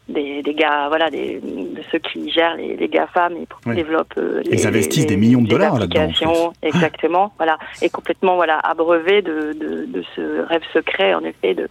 [0.08, 4.14] des, des, gars, voilà, des, de ceux qui gèrent les, les GAFAM et développent.
[4.18, 6.52] Euh, Ils investissent des millions de dollars là-dedans.
[6.62, 11.68] Exactement, voilà, et complètement voilà abreuvé de, de, de, ce rêve secret, en effet, de,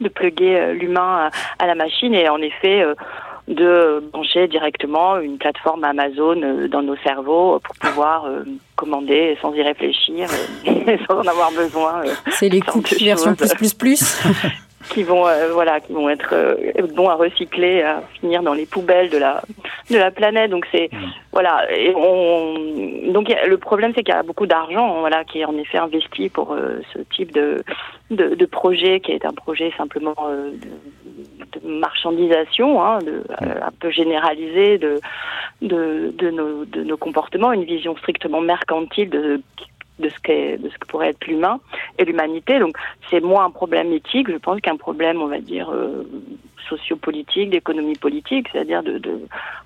[0.00, 2.82] de pluguer euh, l'humain à, la machine et en effet.
[2.82, 2.94] Euh,
[3.48, 8.28] de brancher directement une plateforme Amazon dans nos cerveaux pour pouvoir
[8.76, 10.28] commander sans y réfléchir,
[11.08, 12.02] sans en avoir besoin.
[12.28, 14.22] C'est les cookies version plus plus plus.
[14.88, 16.56] qui vont euh, voilà qui vont être euh,
[16.94, 19.42] bons à recycler à finir dans les poubelles de la
[19.90, 20.98] de la planète donc c'est mm.
[21.32, 25.44] voilà et on donc le problème c'est qu'il y a beaucoup d'argent voilà qui est
[25.44, 27.62] en effet investi pour euh, ce type de,
[28.10, 33.62] de, de projet qui est un projet simplement de, de, marchandisation hein, de mm.
[33.62, 34.98] un peu généralisé de
[35.60, 39.42] de, de, nos, de nos comportements une vision strictement mercantile de
[40.00, 41.60] de ce, qu'est, de ce que pourrait être l'humain
[41.98, 42.58] et l'humanité.
[42.58, 42.76] Donc
[43.10, 46.04] c'est moins un problème éthique, je pense, qu'un problème, on va dire, euh,
[46.70, 49.00] sociopolitique, d'économie politique, c'est-à-dire de,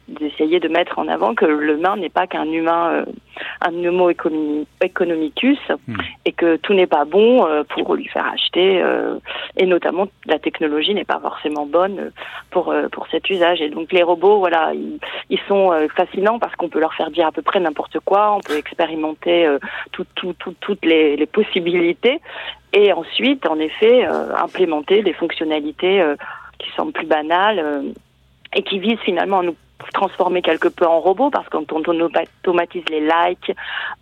[0.09, 3.05] d'essayer de, mettre en avant que l'humain n'est pas qu'un humain, euh,
[3.61, 5.97] un homo economicus, hmm.
[6.25, 9.19] et que tout n'est pas bon euh, pour lui faire acheter, euh,
[9.57, 12.11] et notamment la technologie n'est pas forcément bonne
[12.51, 13.61] pour pour cet usage.
[13.61, 14.99] Et donc les robots, voilà, ils,
[15.31, 18.41] ils sont fascinants parce qu'on peut leur faire dire à peu près n'importe quoi, on
[18.41, 19.49] peut expérimenter
[19.93, 22.21] tout, tout, toutes les, les possibilités,
[22.73, 26.03] et ensuite, en effet, implémenter des fonctionnalités
[26.65, 27.93] qui semblent plus banales
[28.55, 29.57] et qui visent finalement à nous
[29.93, 33.53] transformer quelque peu en robot parce que quand on automatise les likes,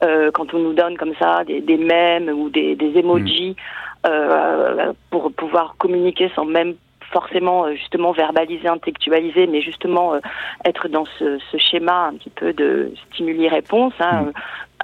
[0.04, 4.08] euh, quand on nous donne comme ça des, des mèmes ou des, des emojis mm.
[4.08, 6.74] euh, pour pouvoir communiquer sans même
[7.12, 10.20] forcément euh, justement verbaliser, intellectualiser, mais justement euh,
[10.64, 13.92] être dans ce, ce, schéma un petit peu de stimuli-réponse.
[14.00, 14.32] Hein, mm.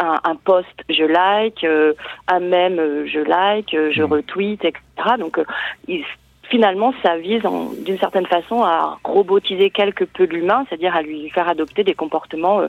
[0.01, 1.95] un, un, post, je like, euh,
[2.29, 4.13] un mème, je like, je mm.
[4.13, 5.17] retweet, etc.
[5.19, 5.41] Donc,
[5.89, 6.05] il,
[6.49, 7.43] finalement, ça vise
[7.85, 12.61] d'une certaine façon à robotiser quelque peu l'humain, c'est-à-dire à lui faire adopter des comportements
[12.61, 12.69] euh,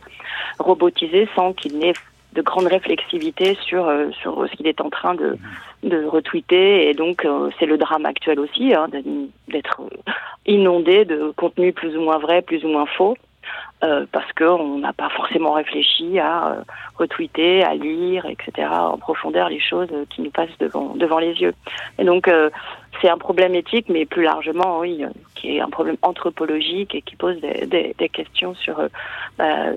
[0.59, 1.93] robotisés sans qu'il n'ait
[2.33, 5.37] de grande réflexivité sur euh, sur ce qu'il est en train de
[5.83, 8.87] de retweeter et donc euh, c'est le drame actuel aussi hein,
[9.47, 9.81] d'être
[10.45, 13.15] inondé de contenus plus ou moins vrais, plus ou moins faux.
[13.81, 16.61] Euh, parce qu'on n'a pas forcément réfléchi à euh,
[16.97, 21.53] retweeter, à lire, etc., en profondeur les choses qui nous passent devant, les yeux.
[21.97, 22.49] Et donc, euh,
[23.01, 27.15] c'est un problème éthique, mais plus largement, oui, qui est un problème anthropologique et qui
[27.15, 28.81] pose des, questions sur
[29.37, 29.67] bah,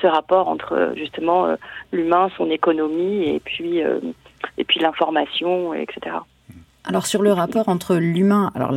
[0.00, 1.48] ce rapport entre justement
[1.90, 6.18] l'humain, son économie et puis, et puis l'information, etc.
[6.84, 8.72] Alors sur le rapport entre l'humain, alors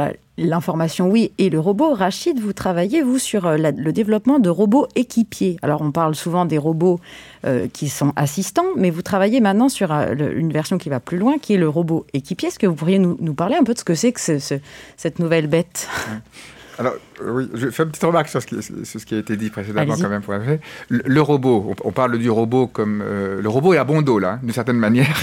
[0.48, 4.88] l'information oui, et le robot, Rachid, vous travaillez vous sur euh, le développement de robots
[4.96, 5.58] équipiers.
[5.62, 7.00] Alors on parle souvent des robots
[7.46, 11.18] euh, qui sont assistants, mais vous travaillez maintenant sur euh, une version qui va plus
[11.18, 12.50] loin, qui est le robot équipier.
[12.50, 15.48] Est-ce que vous pourriez nous, parler un peu de ce que c'est que cette nouvelle
[15.48, 15.88] bête?
[16.80, 16.94] Alors,
[17.24, 19.96] oui, je fais une petite remarque sur ce qui, ce qui a été dit précédemment,
[19.96, 23.04] quand même, pour le, le, robot, on, parle du robot comme.
[23.06, 25.20] Euh, le robot est à bon dos, là, d'une certaine manière.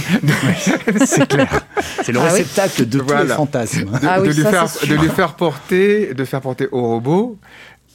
[1.05, 1.67] c'est clair.
[2.03, 3.91] C'est le ah réceptacle de tous les fantasmes.
[3.91, 7.39] De, ah oui, lui faire, de lui faire porter, de faire porter au robot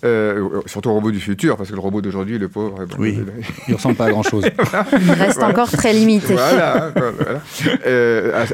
[0.04, 3.18] euh, surtout au robot du futur, parce que le robot d'aujourd'hui, le pauvre, bon, oui,
[3.68, 4.46] il ne ressemble pas à grand-chose.
[5.02, 6.34] il reste encore très limité.
[6.34, 7.42] Voilà, voilà.
[7.88, 8.46] Euh,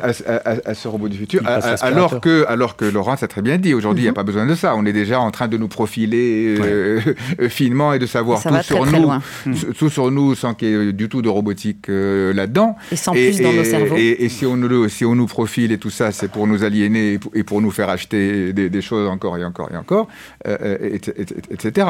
[0.65, 1.41] à, ce robot du futur.
[1.81, 4.15] alors, que, alors que Laurence a très bien dit, aujourd'hui, il n'y a mhm.
[4.15, 4.75] pas besoin de ça.
[4.75, 6.99] On est déjà en train de nous profiler euh,
[7.49, 9.11] finement et de savoir tout sur, nous,
[9.77, 12.75] tout sur nous sans qu'il y ait du tout de robotique là-dedans.
[12.91, 13.95] Et sans plus dans nos cerveaux.
[13.97, 17.19] Et, si, on nous, si on nous profile et tout ça, c'est pour nous aliéner
[17.33, 20.07] et pour, nous faire acheter des, choses encore et encore et encore.
[20.45, 20.99] Et,
[21.51, 21.87] etc.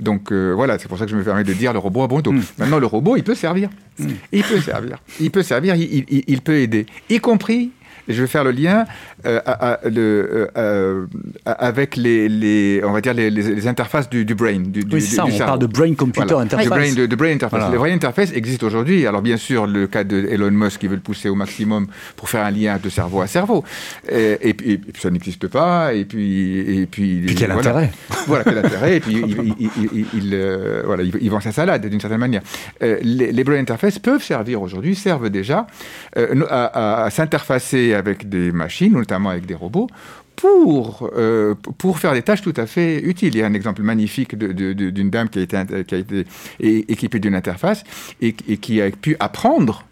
[0.00, 2.08] Donc euh, voilà, c'est pour ça que je me permets de dire le robot à
[2.08, 2.32] bon dos.
[2.32, 2.42] Hmm.
[2.58, 3.70] Maintenant, le robot, il peut servir.
[3.98, 4.08] Hmm.
[4.32, 4.98] Il peut servir.
[5.20, 7.70] Il peut servir, il peut aider, y compris
[8.12, 8.86] je vais faire le lien
[9.26, 9.40] euh,
[9.84, 11.06] euh, euh,
[11.44, 14.60] avec les, on va dire les, interfaces du, brain.
[14.60, 16.68] Du, oui, ça, on parle de brain-computer interface.
[16.68, 17.70] Brain, de, brain interface.
[17.70, 19.06] Les brain interface existent aujourd'hui.
[19.06, 22.28] Alors bien sûr, le cas de Elon Musk qui veut le pousser au maximum pour
[22.28, 23.64] faire un lien de cerveau à cerveau.
[24.10, 25.92] Et, puis, ça n'existe pas.
[25.92, 27.90] Et puis, et puis, puis quel intérêt
[28.26, 28.96] Voilà, quel intérêt.
[28.96, 29.22] Et puis
[30.14, 32.42] il, voilà, il, vend sa salade d'une certaine manière.
[32.80, 35.66] les, brain interfaces peuvent servir aujourd'hui, servent déjà
[36.16, 39.88] à, à s'interfacer avec des machines, notamment avec des robots,
[40.36, 43.34] pour, euh, pour faire des tâches tout à fait utiles.
[43.34, 46.26] Il y a un exemple magnifique d'une dame qui a été, qui a été
[46.60, 47.84] équipée d'une interface
[48.22, 49.84] et, qui a pu apprendre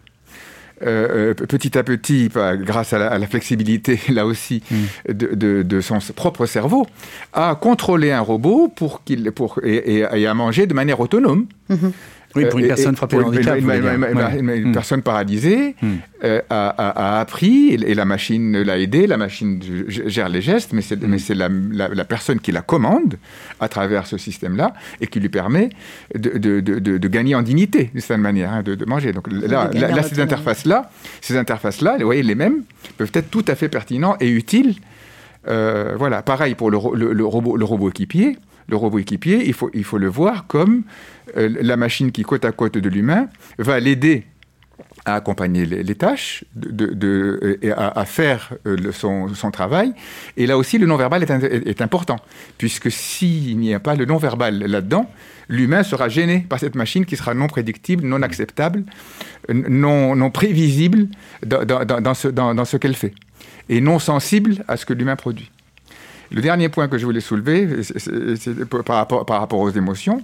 [0.81, 5.13] euh, euh, petit à petit, grâce à la, flexibilité, là aussi, mm.
[5.13, 6.87] de, de, son propre cerveau,
[7.33, 11.47] à contrôler un robot pour qu'il, pour, et, à manger de manière autonome.
[11.69, 11.93] Mm-hmm.
[12.35, 13.59] Oui, pour une euh, personne frappée de handicap.
[13.59, 15.95] Une, personne paralysée hmm.
[16.25, 20.97] euh, a, appris et la machine l'a aidé, la machine gère les gestes, mais c'est
[20.97, 21.73] hmm.
[21.73, 23.17] la, personne qui la commande
[23.61, 25.71] à travers ce système-là et qui lui permet
[26.15, 29.13] de, gagner en dignité, d'une certaine manière, hein, de, manger.
[29.13, 29.71] Donc là,
[30.03, 32.63] ces interfaces-là, ces interfaces-là, vous voyez, les mêmes,
[32.97, 34.75] peuvent être tout à fait pertinents et utiles.
[35.47, 38.37] Euh, voilà, pareil pour le, robot, le robot équipier.
[38.69, 40.83] Le robot équipier, il faut, il faut le voir comme
[41.37, 44.27] euh, la machine qui, côte à côte de l'humain, va l'aider
[45.05, 49.93] à accompagner les, tâches, de, et à, faire euh, son, travail.
[50.37, 52.17] Et là aussi, le non-verbal est, important,
[52.59, 55.11] puisque s'il n'y a pas le non-verbal là-dedans,
[55.49, 58.85] l'humain sera gêné par cette machine qui sera non prédictible, non acceptable,
[59.49, 61.09] non, non prévisible
[61.45, 63.15] dans, ce, dans ce qu'elle fait,
[63.69, 65.51] et non sensible à ce que l'humain produit.
[66.31, 70.23] Le dernier point que je voulais soulever, c'est par rapport, par rapport aux émotions,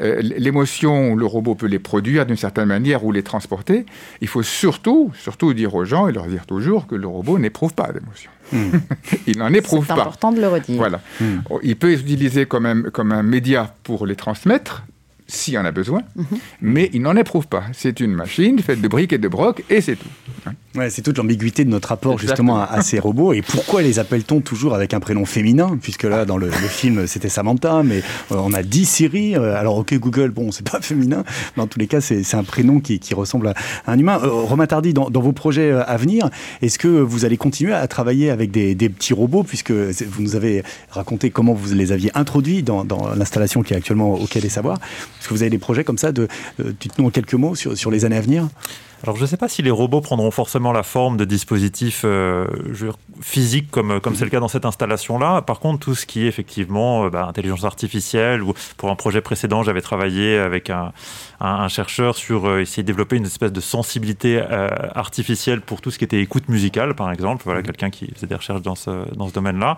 [0.00, 3.86] euh, l'émotion, le robot peut les produire d'une certaine manière ou les transporter.
[4.20, 7.74] Il faut surtout, surtout dire aux gens et leur dire toujours que le robot n'éprouve
[7.74, 8.30] pas d'émotion.
[8.52, 8.78] Hmm.
[9.26, 9.94] il n'en éprouve pas.
[9.94, 10.76] C'est important de le redire.
[10.76, 11.00] Voilà.
[11.20, 11.38] Hmm.
[11.62, 14.84] Il peut être utilisé comme un, comme un média pour les transmettre,
[15.26, 16.26] s'il y en a besoin, mhm.
[16.60, 17.64] mais il n'en éprouve pas.
[17.72, 20.50] C'est une machine faite de briques et de brocs et c'est tout.
[20.74, 23.34] Ouais, c'est toute l'ambiguïté de notre rapport justement à, ces robots.
[23.34, 25.78] Et pourquoi les appelle-t-on toujours avec un prénom féminin?
[25.80, 29.36] Puisque là, dans le, film, c'était Samantha, mais euh, on a dit Siri.
[29.36, 31.24] Euh, alors, ok, Google, bon, c'est pas féminin,
[31.56, 33.54] mais en tous les cas, c'est un prénom qui, ressemble à
[33.86, 34.18] un humain.
[34.22, 36.30] Euh, Romain Tardy, dans, vos projets à venir,
[36.62, 39.42] est-ce que vous allez continuer à travailler avec des, petits robots?
[39.42, 44.14] Puisque vous nous avez raconté comment vous les aviez introduits dans, l'installation qui est actuellement
[44.14, 44.78] au Quai des Savoirs.
[45.20, 47.90] Est-ce que vous avez des projets comme ça de, Dites-nous en quelques mots sur, sur
[47.90, 48.48] les années à venir?
[49.02, 52.46] Alors je ne sais pas si les robots prendront forcément la forme de dispositifs euh,
[53.20, 55.42] physiques comme comme c'est le cas dans cette installation-là.
[55.42, 59.20] Par contre, tout ce qui est effectivement euh, bah, intelligence artificielle ou pour un projet
[59.20, 60.92] précédent, j'avais travaillé avec un,
[61.40, 64.40] un, chercheur sur euh, essayer de développer une espèce de sensibilité
[64.94, 67.42] artificielle pour tout ce qui était écoute musicale, par exemple.
[67.44, 67.64] Voilà, mmh.
[67.64, 69.76] quelqu'un qui faisait des recherches dans ce dans ce domaine-là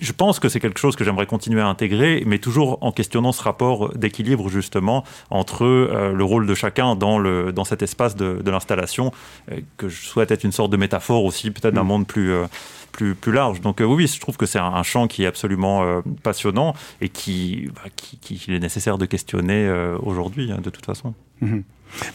[0.00, 3.32] je pense que c'est quelque chose que j'aimerais continuer à intégrer, mais toujours en questionnant
[3.32, 8.01] ce rapport d'équilibre justement entre euh, le rôle de chacun dans, le, dans cet espace
[8.10, 9.12] de, l'installation,
[9.50, 11.86] euh, que je souhaite être une sorte de métaphore aussi, peut-être d'un mm.
[11.86, 12.46] monde plus, euh,
[12.92, 13.60] plus, plus large.
[13.60, 17.88] Donc oui, je trouve que c'est un, champ qui est absolument passionnant et qui, bah,
[17.96, 19.70] qui, est nécessaire de questionner
[20.02, 21.14] aujourd'hui, hein, de toute façon.
[21.42, 21.62] Mm-hmm.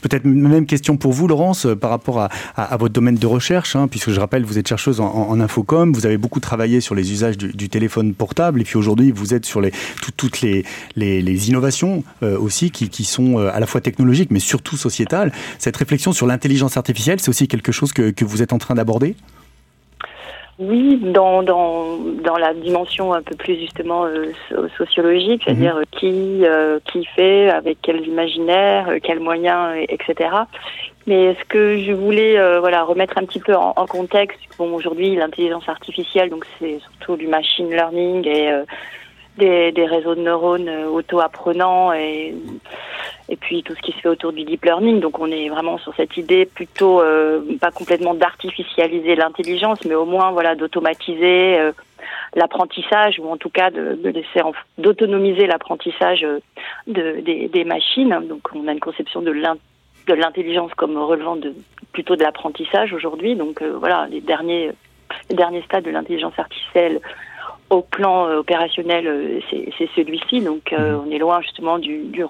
[0.02, 3.88] Peut-être même question pour vous, Laurence, euh, par rapport à, votre domaine de recherche, hein,
[3.88, 7.38] puisque je rappelle, vous êtes chercheuse en, infocom, vous avez beaucoup travaillé sur les usages
[7.38, 9.62] du, téléphone portable, et puis aujourd'hui, vous êtes sur
[10.16, 10.64] toutes les,
[11.50, 15.32] innovations euh, aussi qui, sont euh, à la fois technologiques, mais surtout sociétales.
[15.60, 19.16] Cette réflexion sur l'intelligence artificielle, c'est aussi quelque chose que vous êtes en train d'aborder?
[20.60, 24.32] Oui, dans, dans, dans la dimension un peu plus justement euh,
[24.76, 30.30] sociologique, c'est-à-dire euh, qui, euh, qui fait, avec quel imaginaire, quels moyens, etc.
[31.06, 35.16] Mais ce que je voulais voilà remettre un petit peu en, en contexte, bon aujourd'hui
[35.16, 38.52] l'intelligence artificielle, donc c'est surtout du machine learning et
[39.38, 42.36] des, des réseaux de neurones auto-apprenants et
[43.30, 45.00] et puis tout ce qui se fait autour du deep learning.
[45.00, 50.06] Donc on est vraiment sur cette idée plutôt euh, pas complètement d'artificialiser l'intelligence, mais au
[50.06, 51.72] moins voilà d'automatiser euh,
[52.36, 54.42] l'apprentissage ou en tout cas de, de laisser
[54.78, 56.40] d'autonomiser l'apprentissage euh,
[56.88, 58.18] de, des, des, machines.
[58.28, 59.32] Donc on a une conception de
[60.14, 61.54] l'intelligence comme relevant de
[61.92, 63.36] plutôt de l'apprentissage aujourd'hui.
[63.36, 64.72] Donc voilà les derniers
[65.30, 67.00] les derniers stades de l'intelligence artificielle
[67.70, 69.40] au plan euh, opérationnel, euh,
[69.78, 70.42] c'est celui-ci.
[70.42, 71.04] Donc, euh, mhm.
[71.06, 72.24] on est loin justement du, du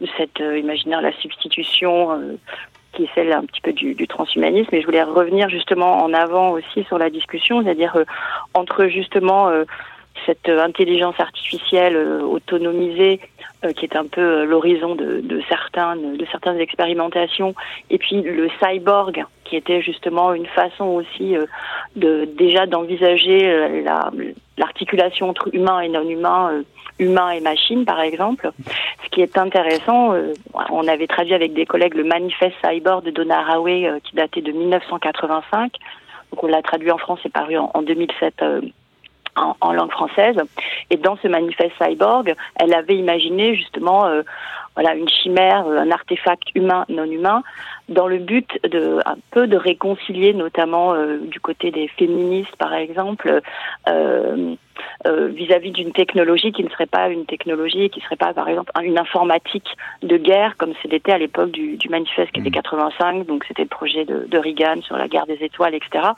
[0.00, 2.38] de cette imaginaire la substitution
[2.92, 4.74] qui est celle un petit peu du, du, transhumanisme.
[4.74, 7.96] Et je voulais revenir justement en avant aussi sur la discussion, c'est-à-dire
[8.52, 9.50] entre justement
[10.26, 13.20] cette intelligence artificielle autonomisée
[13.76, 17.54] qui est un peu l'horizon de, de, certains, de certaines expérimentations,
[17.88, 21.34] et puis le cyborg qui était justement une façon aussi
[21.96, 24.10] de déjà d'envisager la
[24.58, 26.62] l'articulation entre humain et non humain, euh,
[26.98, 28.50] humain et machine par exemple.
[29.04, 30.32] Ce qui est intéressant, euh,
[30.70, 34.42] on avait traduit avec des collègues le manifeste cyborg de Donna Haraway euh, qui datait
[34.42, 35.72] de 1985.
[36.30, 38.42] Donc on l'a traduit en France et paru en, 2007
[39.36, 40.36] en, en, langue française.
[40.90, 44.06] Et dans ce manifeste cyborg, elle avait imaginé justement
[44.74, 47.42] voilà une chimère, un artefact humain non humain
[47.88, 52.74] dans le but de un peu de réconcilier, notamment euh, du côté des féministes, par
[52.74, 53.40] exemple,
[53.88, 54.54] euh,
[55.06, 58.72] euh, vis-à-vis d'une technologie qui ne serait pas une technologie, qui serait pas, par exemple,
[58.82, 59.68] une informatique
[60.02, 63.24] de guerre, comme c'était à l'époque du, du, manifeste qui était 85, mmh.
[63.24, 66.08] donc c'était le projet de, de, Reagan sur la guerre des étoiles, etc.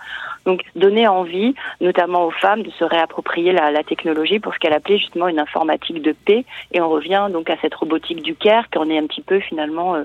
[0.44, 4.72] Donc donner envie, notamment aux femmes, de se réapproprier la, la technologie pour ce qu'elle
[4.72, 8.34] appelait justement une informatique de paix, et on revient donc à cette robotique du
[8.76, 9.96] En est un petit peu finalement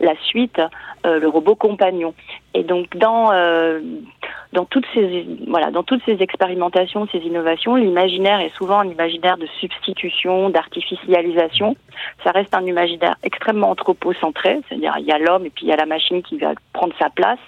[0.00, 0.60] la suite
[1.06, 2.14] euh, le robot compagnon.
[2.54, 3.80] Et donc dans euh,
[4.52, 9.36] dans toutes ces voilà dans toutes ces expérimentations, ces innovations, l'imaginaire est souvent un imaginaire
[9.36, 11.76] de substitution, d'artificialisation.
[12.24, 15.72] Ça reste un imaginaire extrêmement anthropocentré, c'est-à-dire il y a l'homme et puis il y
[15.72, 17.40] a la machine qui va prendre sa place,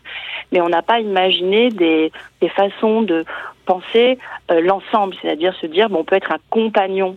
[0.52, 3.24] mais on n'a pas imaginé des des façons de
[3.64, 4.18] penser
[4.50, 7.16] euh, l'ensemble, c'est-à-dire se dire bon on peut être un compagnon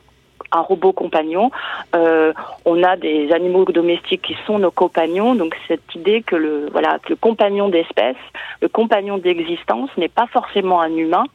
[0.51, 1.51] un robot compagnon.
[1.95, 2.33] Euh,
[2.65, 5.35] on a des animaux domestiques qui sont nos compagnons.
[5.35, 8.17] Donc cette idée que le voilà que le compagnon d'espèce,
[8.61, 11.25] le compagnon d'existence n'est pas forcément un humain.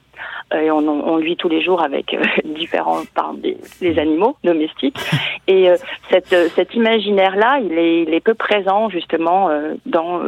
[0.53, 4.37] Euh, et on, on, vit tous les jours avec euh, différents par des, les animaux
[4.45, 4.99] domestiques.
[5.47, 5.77] Et euh,
[6.11, 9.51] cette, cet imaginaire-là, il est, il est peu présent justement
[9.87, 10.21] dans.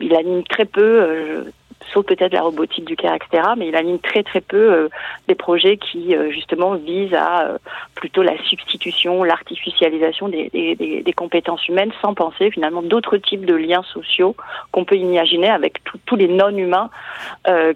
[0.00, 1.44] il anime très peu
[1.92, 3.48] sauf peut-être la robotique du CARE, etc.
[3.56, 4.88] Mais il aligne très très peu euh,
[5.28, 7.58] des projets qui euh, justement visent à euh,
[7.94, 13.54] plutôt la substitution, l'artificialisation des, des, des, compétences humaines, sans penser finalement d'autres types de
[13.54, 14.36] liens sociaux
[14.72, 16.90] qu'on peut imaginer avec tous les non-humains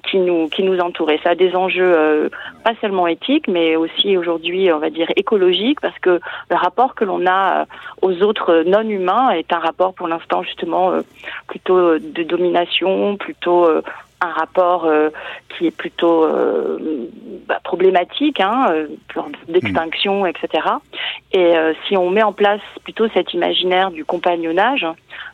[0.04, 1.10] qui nous qui nous entourent.
[1.10, 2.30] Et ça a des enjeux
[2.64, 6.20] pas seulement éthiques, mais aussi aujourd'hui, on va dire écologiques, parce que
[6.50, 7.66] le rapport que l'on a
[8.02, 10.92] aux autres non-humains est un rapport pour l'instant justement
[11.46, 13.66] plutôt de domination, plutôt
[14.20, 15.10] un rapport euh,
[15.48, 17.08] qui est plutôt euh,
[17.46, 18.86] bah, problématique, hein, euh,
[19.48, 20.68] d'extinction, etc.
[21.32, 21.54] Et
[21.86, 24.86] si on met en place plutôt cet imaginaire du compagnonnage,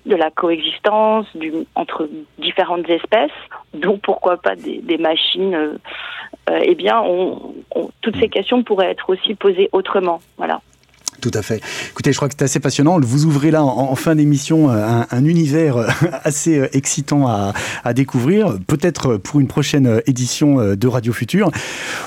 [0.05, 2.09] de la coexistence du, entre
[2.39, 3.31] différentes espèces,
[3.75, 5.79] dont pourquoi pas des, des machines,
[6.51, 10.21] eh bien, on, on, toutes ces questions pourraient être aussi posées autrement.
[10.37, 10.61] Voilà.
[11.21, 11.61] Tout à fait.
[11.91, 13.01] Écoutez, je crois que c'est assez passionnant.
[13.01, 15.89] Vous ouvrez là, en, fin d'émission, euh, un, univers euh,
[16.25, 17.53] assez euh, excitant à,
[17.85, 21.51] à découvrir, peut-être pour une prochaine édition de Radio Futur.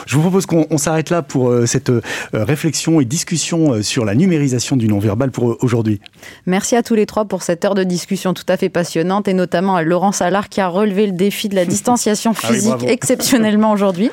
[0.05, 1.91] Je vous propose qu'on s'arrête là pour cette
[2.33, 5.99] réflexion et discussion sur la numérisation du non-verbal pour aujourd'hui.
[6.45, 9.33] Merci à tous les trois pour cette heure de discussion tout à fait passionnante et
[9.33, 13.71] notamment à Laurent Salard qui a relevé le défi de la distanciation ah physique exceptionnellement
[13.71, 14.11] aujourd'hui.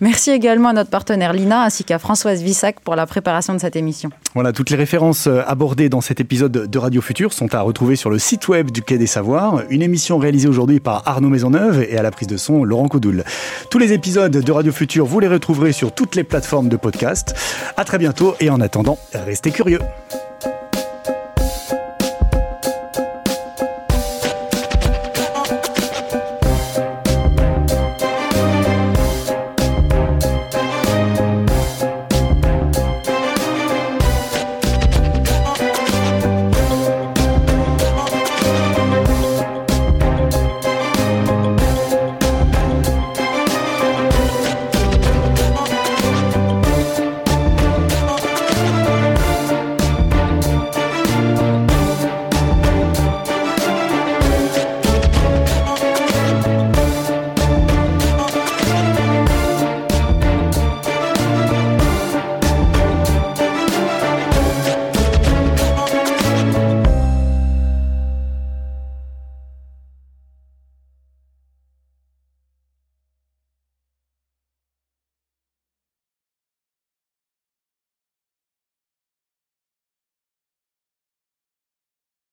[0.00, 3.76] Merci également à notre partenaire Lina ainsi qu'à Françoise Vissac pour la préparation de cette
[3.76, 4.10] émission.
[4.34, 7.96] Voilà, toutes les références euh, abordées dans cet épisode de Radio Futur sont à retrouver
[7.96, 9.64] sur le site web du Quai des Savoirs.
[9.70, 13.24] Une émission réalisée aujourd'hui par Arnaud Maisonneuve et à la prise de son Laurent Coudoul.
[13.70, 17.34] Tous les épisodes de Radio Futur, vous les retrouverez sur toutes les plateformes de podcast.
[17.76, 19.80] À très bientôt et en attendant, restez curieux.